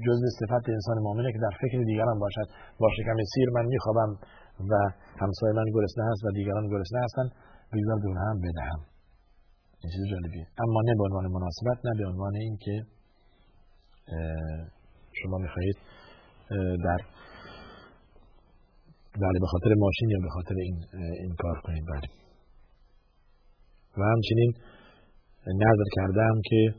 جز 0.06 0.20
صفت 0.40 0.66
انسان 0.76 0.98
مؤمنه 1.06 1.30
که 1.34 1.40
در 1.46 1.54
فکر 1.62 1.78
دیگران 1.92 2.20
باشد. 2.20 2.48
با 2.80 2.88
شکم 2.98 3.18
سیر 3.34 3.50
من 3.56 3.66
میخوابم 3.66 4.12
و 4.70 4.74
همسایه 5.22 5.54
من 5.60 5.68
گرسنه 5.76 6.06
هست 6.12 6.26
و 6.26 6.32
دیگران 6.32 6.66
گرسنه 6.74 7.00
هستن 7.04 7.28
بگذار 7.74 7.98
دون 8.06 8.18
هم 8.18 8.38
بدهم. 8.46 8.80
این 9.82 9.90
چیز 9.94 10.04
جالبیه. 10.12 10.48
اما 10.64 10.80
نه 10.88 10.94
به 10.98 11.04
عنوان 11.08 11.26
مناسبت 11.38 11.78
نه 11.86 11.94
به 12.00 12.06
عنوان 12.12 12.36
این 12.36 12.58
که 12.64 12.76
شما 15.20 15.38
می‌خواهید 15.38 15.78
در 16.86 17.00
بله 19.24 19.40
به 19.44 19.48
خاطر 19.54 19.72
ماشین 19.78 20.10
یا 20.10 20.20
به 20.22 20.30
خاطر 20.30 20.56
این, 20.56 20.78
این 21.24 21.36
کار 21.40 21.62
کنید. 21.64 21.84
بله. 21.92 22.08
و 23.98 24.02
همچنین 24.14 24.54
نظر 25.48 25.90
کردم 25.96 26.42
که 26.46 26.74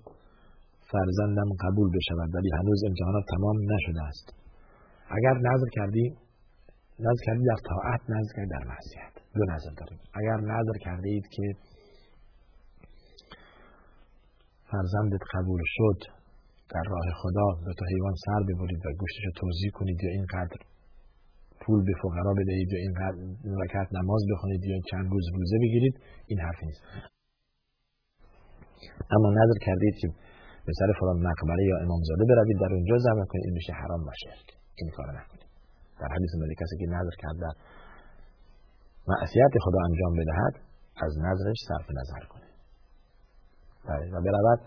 فرزندم 0.93 1.49
قبول 1.65 1.89
بشود 1.97 2.35
ولی 2.35 2.51
هنوز 2.59 2.81
امتحانات 2.89 3.25
تمام 3.35 3.57
نشده 3.73 4.03
است. 4.03 4.27
اگر 5.17 5.35
نظر 5.49 5.69
کردی 5.73 6.07
نظر 7.01 7.23
کردی 7.27 7.45
در 7.45 7.61
طاعت 7.71 8.01
نظر 8.09 8.33
کردی 8.37 8.51
در 8.57 8.65
معصیت. 8.73 9.15
دو 9.35 9.45
نظر 9.53 9.73
داریم. 9.81 9.99
اگر 10.21 10.39
نظر 10.53 10.77
کرده 10.85 11.09
اید 11.09 11.27
که 11.35 11.47
فرزندت 14.71 15.23
قبول 15.35 15.63
شد 15.77 15.99
در 16.75 16.85
راه 16.91 17.07
خدا 17.21 17.47
به 17.65 17.73
تو 17.79 17.85
حیوان 17.93 18.15
سر 18.27 18.41
ببرید 18.49 18.87
و 18.87 18.89
گوشتش 19.01 19.25
توضیح 19.41 19.71
کنید 19.75 19.99
یا 20.05 20.11
اینقدر 20.11 20.59
پول 21.61 21.85
به 21.85 21.93
فقرا 22.03 22.33
بدهید 22.39 22.69
یا 22.73 22.79
اینقدر 22.79 23.19
رکعت 23.63 23.89
نماز 23.93 24.23
بخونید 24.33 24.65
یا 24.65 24.79
چند 24.91 25.07
روز 25.13 25.25
روزه 25.35 25.57
بگیرید 25.63 25.95
این 26.27 26.41
حرف 26.41 26.63
نیست. 26.63 26.83
اما 29.11 29.31
نظر 29.31 29.59
کردید 29.67 29.95
که 30.01 30.09
به 30.67 30.73
سر 30.79 30.91
فلان 31.01 31.19
مقبره 31.29 31.65
یا 31.71 31.77
امامزاده 31.85 32.25
بروید 32.31 32.59
در 32.63 32.73
اونجا 32.77 32.97
زمین 33.07 33.27
کنید. 33.31 33.45
این 33.47 33.55
میشه 33.59 33.73
حرام 33.81 34.03
و 34.09 34.13
شرک 34.23 34.49
این 34.81 34.89
کار 34.97 35.09
نکنید. 35.19 35.51
در 36.01 36.11
حدیث 36.17 36.33
ملی 36.41 36.55
کسی 36.61 36.75
که 36.81 36.87
نظر 36.97 37.15
کرد 37.23 37.37
در 37.45 37.55
معصیت 39.11 39.53
خدا 39.65 39.81
انجام 39.89 40.13
بدهد 40.21 40.55
از 41.07 41.13
نظرش 41.27 41.59
صرف 41.69 41.87
نظر 42.01 42.23
کنه. 42.33 42.49
بله، 43.89 44.07
و 44.15 44.17
برود 44.27 44.61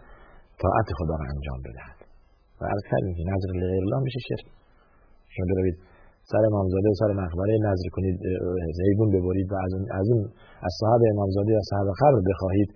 طاعت 0.62 0.88
خدا 1.00 1.16
را 1.22 1.26
انجام 1.36 1.60
بدهد. 1.68 2.00
و 2.60 2.64
از 2.76 2.82
کردیم 2.92 3.14
که 3.18 3.24
نظر 3.34 3.50
لغیر 3.62 3.84
الله 3.86 4.00
میشه 4.08 4.20
شرک. 4.28 4.48
شما 5.34 5.46
بروید 5.52 5.78
سر 6.32 6.44
امامزاده 6.52 6.90
سر 7.02 7.12
مقبره 7.22 7.54
نظر 7.70 7.88
کنید 7.96 8.18
حیبون 8.86 9.10
ببرید 9.16 9.48
و 9.52 9.56
از 9.66 9.72
از 10.00 10.08
اون 10.14 10.24
از 10.68 10.74
صاحب 10.82 11.02
امامزاده 11.14 11.52
یا 11.58 11.64
صاحب 11.72 11.88
قبر 12.02 12.20
بخواهید 12.30 12.70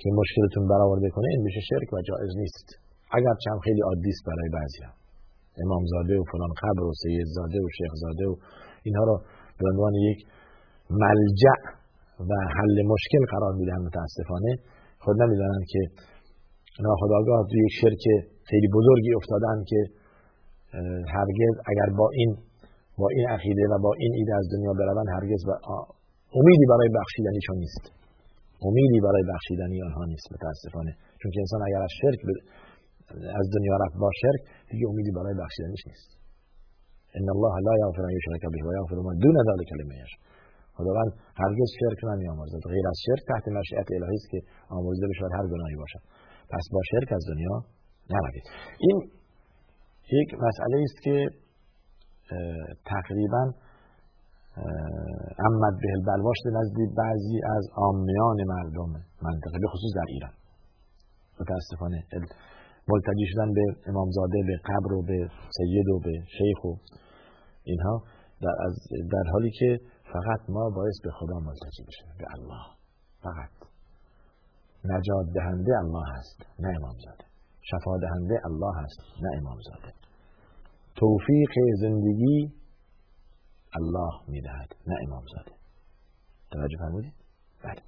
که 0.00 0.08
مشکلتون 0.20 0.64
برآورده 0.72 1.08
کنه 1.14 1.26
این 1.34 1.42
میشه 1.46 1.60
شرک 1.70 1.88
و 1.94 1.96
جایز 2.08 2.32
نیست. 2.42 2.66
اگر 3.18 3.34
چند 3.44 3.58
خیلی 3.66 3.82
عادی 3.88 4.12
است 4.14 4.24
برای 4.30 4.48
بعضیا. 4.58 4.90
امامزاده 5.64 6.14
و 6.20 6.24
فلان 6.32 6.52
قبر 6.62 6.82
و 6.88 6.92
سیدزاده 7.02 7.58
و 7.64 7.68
شیخزاده 7.76 8.24
و 8.30 8.34
اینها 8.86 9.04
رو 9.10 9.14
به 9.58 9.64
عنوان 9.70 9.94
یک 10.08 10.18
ملجع 11.02 11.60
و 12.30 12.32
حل 12.56 12.76
مشکل 12.92 13.22
قرار 13.32 13.52
میدن 13.60 13.78
متاسفانه. 13.86 14.52
خود 15.04 15.16
نمی‌دانند 15.22 15.64
که 15.72 15.80
ناخداگاه 16.86 17.40
توی 17.50 17.60
یک 17.66 17.74
شرک 17.80 18.04
خیلی 18.50 18.68
بزرگی 18.76 19.12
افتادن 19.20 19.56
که 19.70 19.80
هرگز 21.16 21.54
اگر 21.70 21.88
با 21.98 22.08
این 22.18 22.30
با 22.98 23.08
این 23.16 23.28
عقیده 23.28 23.64
و 23.72 23.78
با 23.82 23.92
این 23.98 24.12
ایده 24.14 24.34
از 24.34 24.46
دنیا 24.52 24.72
بروند 24.72 25.08
هرگز 25.16 25.42
و 25.48 25.50
امیدی 26.38 26.66
برای 26.72 26.88
بخشیدنیشون 26.98 27.56
نیست. 27.56 27.97
امیدی 28.66 28.98
برای 29.06 29.24
بخشیدنی 29.32 29.78
آنها 29.88 30.04
نیست 30.12 30.26
متاسفانه. 30.34 30.92
چون 31.20 31.30
که 31.34 31.40
انسان 31.44 31.60
اگر 31.68 31.82
از 31.88 31.92
شرک 32.00 32.20
از 33.40 33.46
دنیا 33.56 33.76
رفت 33.82 33.96
با 34.02 34.10
شرک 34.22 34.40
دیگه 34.70 34.86
امیدی 34.92 35.10
برای 35.18 35.34
بخشیدنیش 35.42 35.82
نیست. 35.90 36.10
ان 37.18 37.28
الله 37.34 37.54
لا 37.66 37.74
یغفر 37.82 38.04
ان 38.08 38.14
یشرک 38.18 38.42
به 38.54 38.60
و 38.68 38.70
یغفر 38.78 38.96
ما 39.06 39.12
دون 39.24 39.36
ذلك 39.48 39.70
لمن 39.80 39.96
یشاء. 40.04 40.22
خداوند 40.76 41.12
هرگز 41.42 41.68
شرک 41.80 41.98
نمیآمرزد. 42.10 42.62
غیر 42.74 42.86
از 42.92 42.98
شرک 43.06 43.22
تحت 43.30 43.44
مشیت 43.56 43.88
الهی 43.96 44.18
است 44.20 44.28
که 44.32 44.38
آمرزیده 44.76 45.06
بشود 45.12 45.32
هر 45.38 45.46
گناهی 45.52 45.76
باشد. 45.82 46.02
پس 46.52 46.64
با 46.72 46.80
شرک 46.90 47.12
از 47.18 47.24
دنیا 47.30 47.56
نروید 48.14 48.46
این 48.84 48.98
یک 50.20 50.30
مسئله 50.46 50.76
است 50.86 50.98
که 51.04 51.16
تقریبا 52.92 53.42
امد 55.46 55.74
به 55.82 55.90
بلواشت 56.06 56.46
نزدی 56.46 56.86
بعضی 56.96 57.40
از 57.56 57.64
آمیان 57.76 58.36
مردم 58.46 58.90
منطقه 59.22 59.58
به 59.62 59.68
خصوص 59.68 59.92
در 59.96 60.08
ایران. 60.08 60.32
متاسفانه 61.40 62.04
ملتجی 62.88 63.26
شدن 63.32 63.52
به 63.52 63.64
امامزاده 63.86 64.38
به 64.46 64.56
قبر 64.64 64.92
و 64.92 65.02
به 65.02 65.30
سید 65.56 65.88
و 65.88 66.00
به 66.04 66.12
شیخ 66.38 66.64
و 66.64 66.74
اینها 67.64 68.02
در, 68.42 68.54
از 68.66 68.74
در 69.12 69.30
حالی 69.32 69.50
که 69.50 69.80
فقط 70.12 70.40
ما 70.48 70.70
باعث 70.70 70.96
به 71.04 71.10
خدا 71.10 71.38
ملتجی 71.38 71.82
بشیم 71.88 72.08
به 72.18 72.26
الله. 72.34 72.64
فقط. 73.22 73.50
نجات 74.84 75.26
دهنده 75.34 75.78
الله 75.78 76.04
هست 76.16 76.38
نه 76.58 76.68
امامزاده. 76.68 77.24
شفا 77.62 77.98
دهنده 77.98 78.40
الله 78.44 78.72
هست 78.82 79.00
نه 79.22 79.30
امامزاده. 79.38 79.92
توفیق 80.96 81.50
زندگی 81.80 82.52
الله 83.76 84.12
میدهد 84.28 84.76
نه 84.86 84.96
امامزاده. 85.06 85.52
توجه 86.50 86.76
فرمودید 86.78 87.14
بله. 87.64 87.82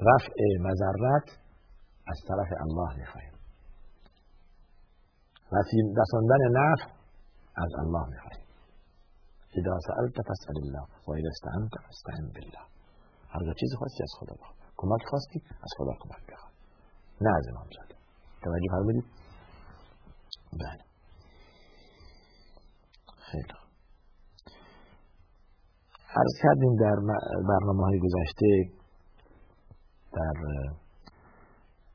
رفع 0.00 0.34
مذرت 0.60 1.38
از 2.06 2.18
طرف 2.28 2.60
الله 2.60 2.96
میخواهیم. 2.96 3.32
رساندن 6.00 6.42
نفع 6.60 6.90
از 7.56 7.72
الله 7.78 8.08
میخواهیم. 8.08 8.46
اذا 9.58 9.78
سألت 9.86 10.16
فاسأل 10.28 10.56
الله 10.64 10.86
و 11.08 11.10
اذا 11.12 11.28
استعنت 11.28 11.72
فاستعن 11.84 12.26
بالله. 12.34 12.64
هر 13.28 13.54
چیز 13.60 13.70
خواستی 13.78 14.02
از 14.02 14.12
خدا 14.18 14.34
بخواه. 14.34 14.56
کمک 14.76 15.02
خواستی 15.10 15.42
از 15.50 15.70
خدا 15.78 15.92
کمک 16.00 16.32
بخواه. 16.32 16.52
نه 17.20 17.36
از 17.36 17.48
امام 17.48 17.68
زاده 17.76 17.96
توجه 18.42 18.68
فرمودید 18.70 19.04
بله. 20.52 20.84
خیلی 23.18 23.65
عرض 26.20 26.34
کردیم 26.42 26.76
در 26.76 26.96
برنامه 27.48 27.84
های 27.84 27.98
گذشته 27.98 28.50
در 30.12 30.36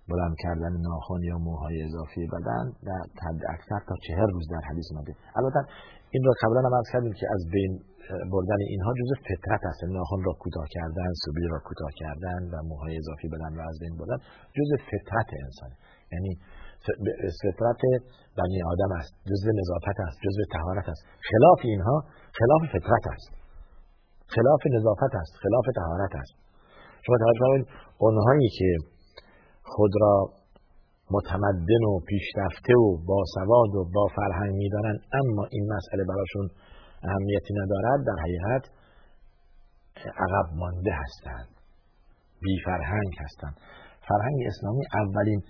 بلند 0.10 0.36
کردن 0.44 0.74
ناخن 0.88 1.22
یا 1.30 1.38
موهای 1.38 1.84
اضافی 1.88 2.28
بدن 2.34 2.66
در 2.90 3.04
حد 3.26 3.42
اکثر 3.56 3.80
تا 3.90 3.96
چهر 4.08 4.28
روز 4.36 4.46
در 4.54 4.64
حدیث 4.70 4.88
اومده. 4.92 5.14
البته 5.36 5.60
این 6.14 6.24
را 6.24 6.34
قبلا 6.44 6.62
هم 6.70 6.84
کردیم 6.94 7.14
که 7.20 7.28
از 7.36 7.42
بین 7.54 7.72
بردن 8.32 8.60
اینها 8.74 8.92
جزء 9.00 9.16
فطرت 9.30 9.62
است. 9.70 9.84
ناخن 9.84 10.22
را 10.28 10.34
کوتاه 10.44 10.68
کردن 10.76 11.10
سوبی 11.24 11.48
را 11.54 11.60
کوتاه 11.68 11.92
کردن 12.02 12.42
و 12.52 12.56
موهای 12.70 12.98
اضافی 12.98 13.28
بدن 13.34 13.52
را 13.58 13.64
از 13.72 13.78
بین 13.82 13.94
بردن 14.00 14.20
جزء 14.58 14.76
فطرت 14.90 15.30
انسان 15.46 15.72
یعنی 16.14 16.32
فطرت 17.44 17.82
بنی 18.38 18.60
آدم 18.74 18.92
است 19.00 19.14
جزء 19.30 19.48
نظافت 19.62 19.98
است 20.08 20.18
جزء 20.26 20.42
طهارت 20.56 20.90
است. 20.90 21.04
خلاف 21.30 21.60
اینها 21.64 21.98
خلاف 22.40 22.62
فطرت 22.74 23.06
است. 23.16 23.41
خلاف 24.36 24.62
نظافت 24.76 25.13
است 25.22 25.34
خلاف 25.44 25.65
طهارت 25.76 26.15
است. 26.15 26.36
شما 27.06 27.17
توجه 27.24 27.39
کنید 27.39 27.67
اونهایی 27.98 28.50
که 28.58 28.70
خود 29.63 29.91
را 30.02 30.15
متمدن 31.15 31.84
و 31.91 32.00
پیشرفته 32.10 32.74
و 32.74 32.98
باسواد 33.10 33.76
و 33.76 33.82
با 33.94 34.08
فرهنگ 34.15 34.54
می‌دانند 34.63 35.00
اما 35.13 35.44
این 35.52 35.74
مسئله 35.74 36.04
براشون 36.04 36.50
اهمیتی 37.04 37.54
ندارد 37.54 38.00
در 38.08 38.17
حقیقت 38.24 38.63
عقب 40.26 40.48
مانده 40.56 40.91
هستند 41.04 41.48
بی 42.41 42.58
فرهنگ 42.65 43.13
هستند. 43.20 43.56
فرهنگ 44.10 44.39
اسلامی 44.48 44.84
اولین 44.94 45.41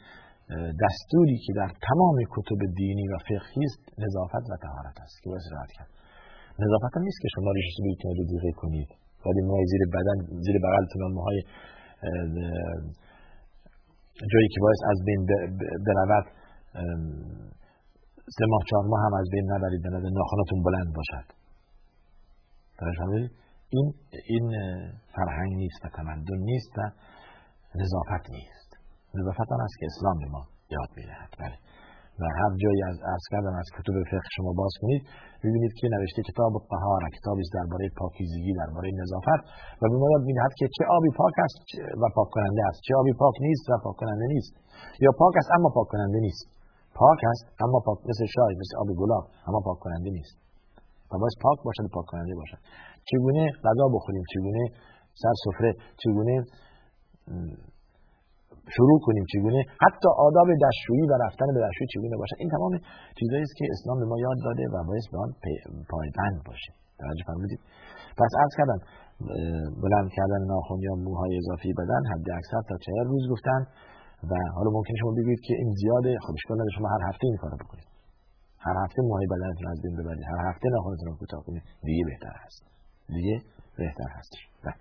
دستوری 0.84 1.38
که 1.46 1.54
در 1.56 1.72
تمام 1.90 2.16
کتب 2.36 2.62
دینی 2.78 3.08
و 3.08 3.18
فقهی 3.18 3.66
است 3.66 4.00
نظافت 4.00 4.46
و 4.52 4.56
طهارت 4.66 4.98
است. 5.02 5.16
که 5.24 5.30
راحت 5.30 5.72
کرد. 5.78 5.90
نظافت 6.60 6.98
هم 6.98 7.04
نیست 7.04 7.20
که 7.22 7.28
شما 7.36 7.52
ریش 7.52 7.74
رو 8.04 8.24
دیگه 8.32 8.52
کنید. 8.62 8.90
ولی 9.26 9.42
موهای 9.48 9.66
زیر 9.66 9.82
بدن 9.96 10.18
زیر 10.46 10.56
بغلتون 10.66 11.02
موهای 11.14 11.42
جایی 14.32 14.48
که 14.54 14.60
باعث 14.62 14.82
از 14.92 14.98
بین 15.06 15.22
برود 15.86 16.26
سه 18.38 18.46
ماه 18.50 18.62
چهار 18.70 18.86
ماه 18.86 19.02
هم 19.06 19.14
از 19.14 19.28
بین 19.32 19.52
نبرید 19.52 19.82
بنده 19.84 20.10
ناخونتون 20.10 20.64
بلند 20.64 20.94
باشد. 20.96 21.28
این 23.70 23.94
این 24.26 24.46
فرهنگ 25.16 25.52
نیست 25.54 25.86
و 25.86 25.90
تمدن 25.98 26.38
نیست 26.38 26.74
و 26.78 26.82
نظافت 27.76 28.30
نیست. 28.30 28.78
نظافت 29.16 29.52
آن 29.52 29.62
است 29.62 29.76
که 29.80 29.86
اسلام 29.86 30.18
به 30.20 30.26
ما 30.26 30.48
یاد 30.70 30.90
می‌دهد. 30.98 31.30
بله. 31.40 31.56
و 32.22 32.24
هر 32.40 32.52
جایی 32.64 32.82
از 32.92 32.98
عرض 33.12 33.26
کردم 33.32 33.56
از 33.62 33.68
کتب 33.76 33.96
فقه 34.12 34.30
شما 34.36 34.52
باز 34.62 34.74
کنید 34.82 35.02
ببینید 35.44 35.74
که 35.80 35.86
نوشته 35.96 36.22
کتاب 36.30 36.54
طهاره 36.72 37.08
کتابی 37.18 37.44
درباره 37.58 37.86
پاکیزگی 38.00 38.54
درباره 38.62 38.88
نظافت 39.02 39.42
و 39.82 39.84
به 39.92 39.98
ما 40.02 40.08
یاد 40.40 40.54
که 40.60 40.66
چه 40.76 40.84
آبی 40.98 41.12
پاک 41.20 41.36
است 41.48 41.58
و 42.02 42.04
پاک 42.16 42.28
کننده 42.36 42.62
است. 42.70 42.80
چه 42.86 42.94
آبی 43.02 43.14
پاک 43.22 43.36
نیست 43.48 43.66
و 43.70 43.74
پاک 43.86 43.96
کننده 44.02 44.26
نیست. 44.34 44.54
یا 45.06 45.12
پاک 45.22 45.34
است 45.42 45.50
اما 45.58 45.70
پاک 45.78 45.88
کننده 45.94 46.20
نیست. 46.28 46.44
پاک 47.02 47.20
است 47.34 47.46
اما 47.64 47.78
پاک 47.88 47.98
مثل 48.10 48.26
شای 48.36 48.54
مثل 48.62 48.74
آب 48.82 48.90
گلاب 49.02 49.26
اما 49.48 49.60
پاک 49.68 49.78
کننده 49.86 50.10
نیست. 50.18 50.36
و 51.10 51.14
باید 51.22 51.36
پاک 51.46 51.58
باشد 51.66 51.86
پاک 51.96 52.06
کننده 52.12 52.34
باشد. 52.40 52.60
چگونه 53.10 53.44
غذا 53.66 53.86
بخوریم؟ 53.96 54.24
چگونه 54.34 54.64
سر 55.22 55.36
سفره؟ 55.46 55.72
چگونه 56.02 56.36
شروع 58.76 59.00
کنیم 59.06 59.26
چگونه 59.34 59.60
حتی 59.86 60.08
آداب 60.28 60.48
دستشویی 60.64 61.06
و 61.12 61.14
رفتن 61.26 61.48
به 61.56 61.60
دستشویی 61.66 61.90
چگونه 61.94 62.16
باشه. 62.22 62.36
این 62.42 62.50
تمام 62.56 62.74
چیزایی 63.20 63.44
است 63.48 63.56
که 63.60 63.66
اسلام 63.74 63.98
به 64.02 64.06
ما 64.12 64.18
یاد 64.28 64.38
داده 64.48 64.64
و 64.74 64.76
باعث 64.90 65.06
به 65.12 65.18
آن 65.24 65.32
پایبند 65.92 66.38
باشیم 66.48 66.76
توجه 67.02 67.26
فرمودید؟ 67.30 67.62
پس 68.20 68.32
عرض 68.42 68.54
کردم 68.60 68.80
بلند 69.84 70.10
کردن 70.18 70.42
ناخن 70.52 70.80
یا 70.88 70.94
موهای 71.06 71.34
اضافی 71.42 71.72
بدن 71.80 72.02
حد 72.12 72.28
اکثر 72.40 72.62
تا 72.70 72.76
چهار 72.86 73.06
روز 73.14 73.24
گفتن 73.34 73.62
و 74.30 74.34
حالا 74.56 74.70
ممکن 74.78 74.96
شما 75.02 75.12
بگید 75.20 75.40
که 75.48 75.54
این 75.62 75.72
زیاده 75.82 76.12
خب 76.24 76.34
اشکال 76.38 76.56
نداره 76.58 76.76
شما 76.78 76.88
هر 76.96 77.04
هفته 77.10 77.26
این 77.30 77.38
کارو 77.44 77.58
بکنید. 77.64 77.90
هر 78.66 78.76
هفته 78.84 79.00
موهای 79.08 79.28
بدنتون 79.34 79.68
از 79.74 79.80
بین 79.84 79.96
ببرید. 80.00 80.26
هر 80.32 80.42
هفته 80.50 80.66
ناخنتون 80.76 81.08
رو 81.10 81.16
کوتاه 81.22 81.42
کنید. 81.48 81.64
دیگه 81.88 82.04
بهتر 82.10 82.36
هست. 82.46 82.62
دیگه 83.16 83.42
بهتر 83.78 84.10
هست 84.18 84.34
بله 84.64 84.76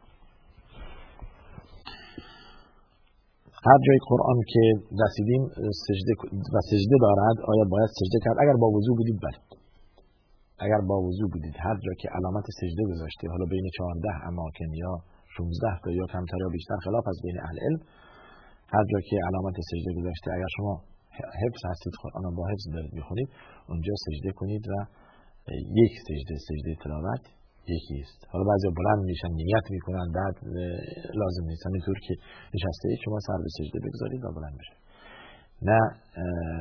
هر 3.68 3.78
جای 3.86 3.98
قرآن 4.10 4.38
که 4.52 4.62
رسیدیم 5.02 5.42
سجده 5.84 6.12
و 6.54 6.56
سجده 6.70 6.96
دارد 7.04 7.36
آیا 7.52 7.64
باید 7.72 7.90
سجده 7.98 8.18
کرد؟ 8.24 8.36
اگر 8.44 8.56
با 8.62 8.68
وضوع 8.76 8.94
بودید 8.98 9.18
بله. 9.24 9.38
اگر 10.64 10.80
با 10.90 10.96
وضوع 11.06 11.28
بودید 11.32 11.56
هر 11.66 11.76
جا 11.84 11.92
که 12.00 12.08
علامت 12.16 12.46
سجده 12.60 12.84
گذاشته 12.92 13.24
حالا 13.32 13.46
بین 13.54 13.66
14 13.78 14.28
اماکن 14.30 14.70
یا 14.82 14.92
16 15.36 15.80
تا 15.84 15.90
یا 15.98 16.06
کمتر 16.14 16.38
یا 16.44 16.48
بیشتر 16.56 16.78
خلاف 16.86 17.04
از 17.12 17.18
بین 17.24 17.36
اهل 17.46 17.58
علم 17.66 17.80
هر 18.74 18.84
جا 18.90 18.98
که 19.08 19.16
علامت 19.28 19.56
سجده 19.70 19.92
گذاشته 19.98 20.28
اگر 20.36 20.50
شما 20.56 20.74
حفظ 21.42 21.62
هستید 21.70 21.94
قرآن 22.02 22.24
با 22.38 22.42
حفظ 22.50 22.64
دارید 22.74 22.92
می‌خونید 22.98 23.28
اونجا 23.68 23.94
سجده 24.06 24.32
کنید 24.40 24.64
و 24.70 24.74
یک 25.80 25.92
سجده 26.06 26.36
سجده 26.48 26.72
تلاوت 26.84 27.22
یکی 27.76 27.96
است. 28.04 28.20
حالا 28.30 28.44
بعضی 28.50 28.68
بلند 28.78 29.00
میشن 29.10 29.32
نیت 29.40 29.66
می‌کنن 29.74 30.06
بعد 30.18 30.34
لازم 31.20 31.44
نیست. 31.50 31.66
همینطور 31.66 31.96
که 32.06 32.14
نشسته 32.54 32.86
ای 32.88 32.96
شما 33.04 33.18
سر 33.26 33.38
به 33.44 33.50
سجده 33.58 33.78
بگذارید 33.86 34.24
و 34.24 34.28
بلند 34.36 34.56
بشه 34.60 34.76
نه 35.68 35.80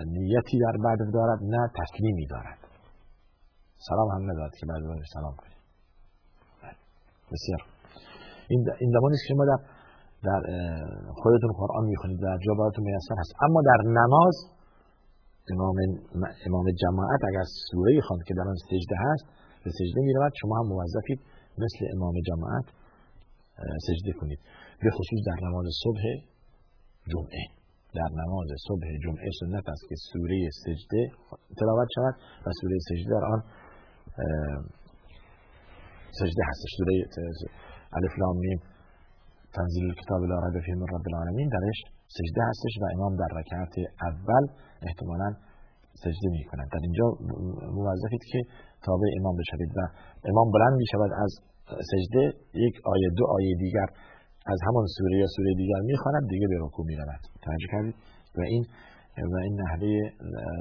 نیتی 0.06 0.58
در 0.66 0.76
بعد 0.86 1.00
دارد 1.14 1.40
نه 1.44 1.62
تسلیمی 1.80 2.26
دارد. 2.34 2.60
سلام 3.90 4.10
هم 4.16 4.24
نداد 4.32 4.52
که 4.60 4.66
بعد 4.70 4.82
سلام 5.14 5.36
کنید. 5.42 5.60
بسیار. 7.32 7.62
این 8.52 8.62
این 8.82 8.92
زمانی 8.96 9.16
که 9.22 9.26
شما 9.34 9.46
در 9.52 9.60
در 10.28 10.42
خودتون 11.22 11.52
قرآن 11.62 11.86
می‌خونید 11.86 12.20
در 12.22 12.38
جا 12.46 12.54
براتون 12.60 12.84
میسر 12.84 13.16
هست. 13.22 13.34
اما 13.46 13.60
در 13.70 13.80
نماز 14.00 14.36
امام 15.54 15.76
امام 16.48 16.66
جماعت 16.84 17.22
اگر 17.30 17.46
سوره 17.72 18.02
خواند 18.08 18.24
که 18.28 18.34
در 18.34 18.48
آن 18.52 18.56
سجده 18.70 18.96
هست 19.06 19.26
به 19.64 19.72
سجده 19.80 20.02
می‌رود. 20.08 20.34
شما 20.42 20.54
هم 20.60 20.68
موظفید 20.74 21.20
مثل 21.64 21.80
امام 21.96 22.16
جماعت 22.30 22.68
سجده 23.88 24.14
کنید. 24.20 24.40
به 24.82 24.90
خصوص 24.98 25.20
در 25.30 25.48
نماز 25.48 25.66
صبح 25.84 26.04
جمعه. 27.12 27.44
در 28.00 28.10
نماز 28.22 28.50
صبح 28.68 28.86
جمعه 29.04 29.30
سنت 29.40 29.70
است 29.74 29.84
که 29.90 29.96
سوره 30.12 30.40
سجده 30.64 31.02
تلاوت 31.60 31.90
شود 31.96 32.16
و 32.46 32.48
سوره 32.62 32.78
سجده 32.90 33.12
در 33.18 33.26
آن 33.34 33.42
سجده 36.20 36.44
هستش. 36.50 36.72
سوره 36.78 36.96
الف 37.98 38.14
لام 38.22 38.38
میم. 38.38 38.60
تنزیل 39.56 39.94
کتاب 40.02 40.22
لا 40.24 40.38
رب 40.46 40.56
فیه 40.66 40.76
من 40.76 40.90
رب 40.96 41.06
العالمین. 41.08 41.50
درش 41.50 41.80
سجده 42.18 42.42
هستش 42.50 42.74
و 42.82 42.86
امام 42.96 43.16
در 43.16 43.32
رکعت 43.40 43.74
اول 44.10 44.44
احتمالا 44.88 45.30
سجده 46.04 46.30
می 46.32 46.44
کند 46.44 46.68
در 46.74 46.80
اینجا 46.88 47.06
موظفید 47.78 48.24
که 48.32 48.40
تابع 48.86 49.10
امام 49.20 49.36
بشوید 49.42 49.72
و 49.78 49.80
امام 50.32 50.48
بلند 50.56 50.76
می 50.82 50.88
شود 50.92 51.12
از 51.24 51.32
سجده 51.92 52.24
یک 52.66 52.76
آیه 52.94 53.08
دو 53.18 53.26
آیه 53.38 53.54
دیگر 53.64 53.90
از 54.54 54.60
همان 54.68 54.86
سوره 54.98 55.16
یا 55.22 55.28
سوره 55.36 55.52
دیگر 55.62 55.82
می 55.90 55.98
خواند 56.02 56.24
دیگه 56.30 56.48
به 56.52 56.58
رکوع 56.66 56.86
می 56.90 56.96
رود 56.96 57.24
توجه 57.46 57.68
کردید؟ 57.74 57.96
و 58.38 58.42
این 58.52 58.64
و 59.34 59.36
این 59.46 59.54
نحوه 59.62 59.92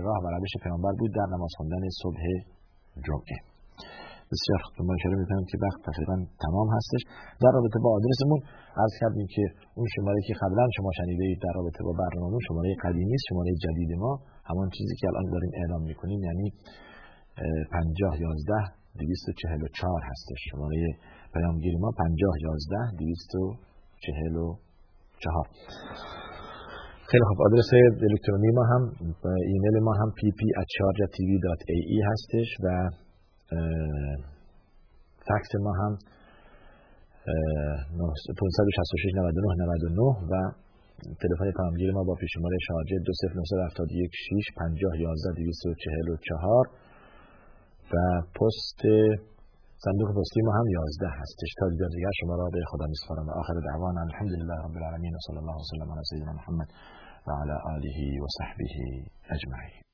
راه 0.06 0.18
و 0.24 0.26
روش 0.36 0.52
پیامبر 0.64 0.92
بود 0.98 1.10
در 1.18 1.26
نماز 1.34 1.52
خواندن 1.56 1.82
صبح 2.02 2.22
جمعه. 3.06 3.36
بسیار 4.32 4.60
ما 4.86 4.92
اشاره 4.98 5.16
می‌کنم 5.22 5.44
که 5.50 5.56
وقت 5.64 5.80
تقریبا 5.88 6.16
تمام 6.44 6.68
هستش. 6.76 7.02
در 7.42 7.52
رابطه 7.56 7.78
با 7.84 7.90
آدرسمون 7.98 8.40
عرض 8.82 8.94
کردیم 9.00 9.26
که 9.34 9.44
اون 9.76 9.86
شماره 9.94 10.20
که 10.26 10.34
قبلا 10.42 10.64
شما 10.76 10.90
شنیده 10.98 11.24
اید 11.28 11.40
در 11.46 11.54
رابطه 11.58 11.80
با 11.86 11.92
برنامه 12.02 12.38
شماره 12.48 12.70
قدیمی 12.84 13.16
شماره 13.28 13.52
جدید 13.64 13.90
ما. 14.02 14.12
همان 14.50 14.68
چیزی 14.76 14.94
که 15.00 15.04
الان 15.10 15.26
داریم 15.34 15.52
اعلام 15.60 15.82
می‌کنیم 15.90 16.20
یعنی 16.28 16.46
50 17.72 18.18
11 18.18 18.78
244 18.98 20.02
هستش. 20.10 20.40
شماره 20.50 20.80
پیامگیری 21.34 21.78
ما 21.84 21.90
50 21.98 22.34
11 22.42 22.76
244 22.98 24.58
خیلی 27.10 27.24
خوب. 27.28 27.38
آدرس 27.48 27.70
الکترونی 28.10 28.50
ما 28.58 28.64
هم 28.70 28.82
ایمیل 29.52 29.76
ما 29.86 29.92
هم 30.00 30.08
pp@charjatv.ae 30.18 31.98
هستش 32.10 32.48
و 32.64 32.66
فکس 35.28 35.50
ما 35.64 35.72
هم 35.80 35.92
566 38.38 39.14
99 39.14 39.64
99 39.64 40.02
و 40.30 40.32
تلفن 41.22 41.48
پیامگیر 41.58 41.90
ما 41.92 42.02
با 42.04 42.14
پیشماره 42.14 42.56
شارجه 42.68 42.98
20971 42.98 44.10
6 44.28 44.44
50 44.56 45.00
11 45.00 45.32
244 45.32 46.70
و 47.92 47.96
پست 48.36 48.80
صندوق 49.84 50.08
پستی 50.18 50.40
ما 50.46 50.52
هم 50.58 50.66
11 50.68 51.08
هستش. 51.20 51.50
تا 51.58 51.68
دیگر 51.68 52.12
شما 52.20 52.34
را 52.36 52.48
به 52.52 52.60
خدا 52.70 52.86
میسپارم 52.86 53.28
آخر 53.30 53.54
دعوانا 53.68 54.00
الحمدلله 54.00 54.54
رب 54.64 54.76
العالمین. 54.76 55.14
و 55.14 55.18
صلی 55.26 55.38
الله 55.42 55.56
وسلم 55.62 55.92
علی 55.92 56.04
سیدنا 56.10 56.32
محمد 56.32 56.68
و 57.26 57.30
علی 57.42 57.56
آله 57.74 57.98
و 58.22 58.26
صحبه 58.38 58.64
اجمعین. 59.34 59.87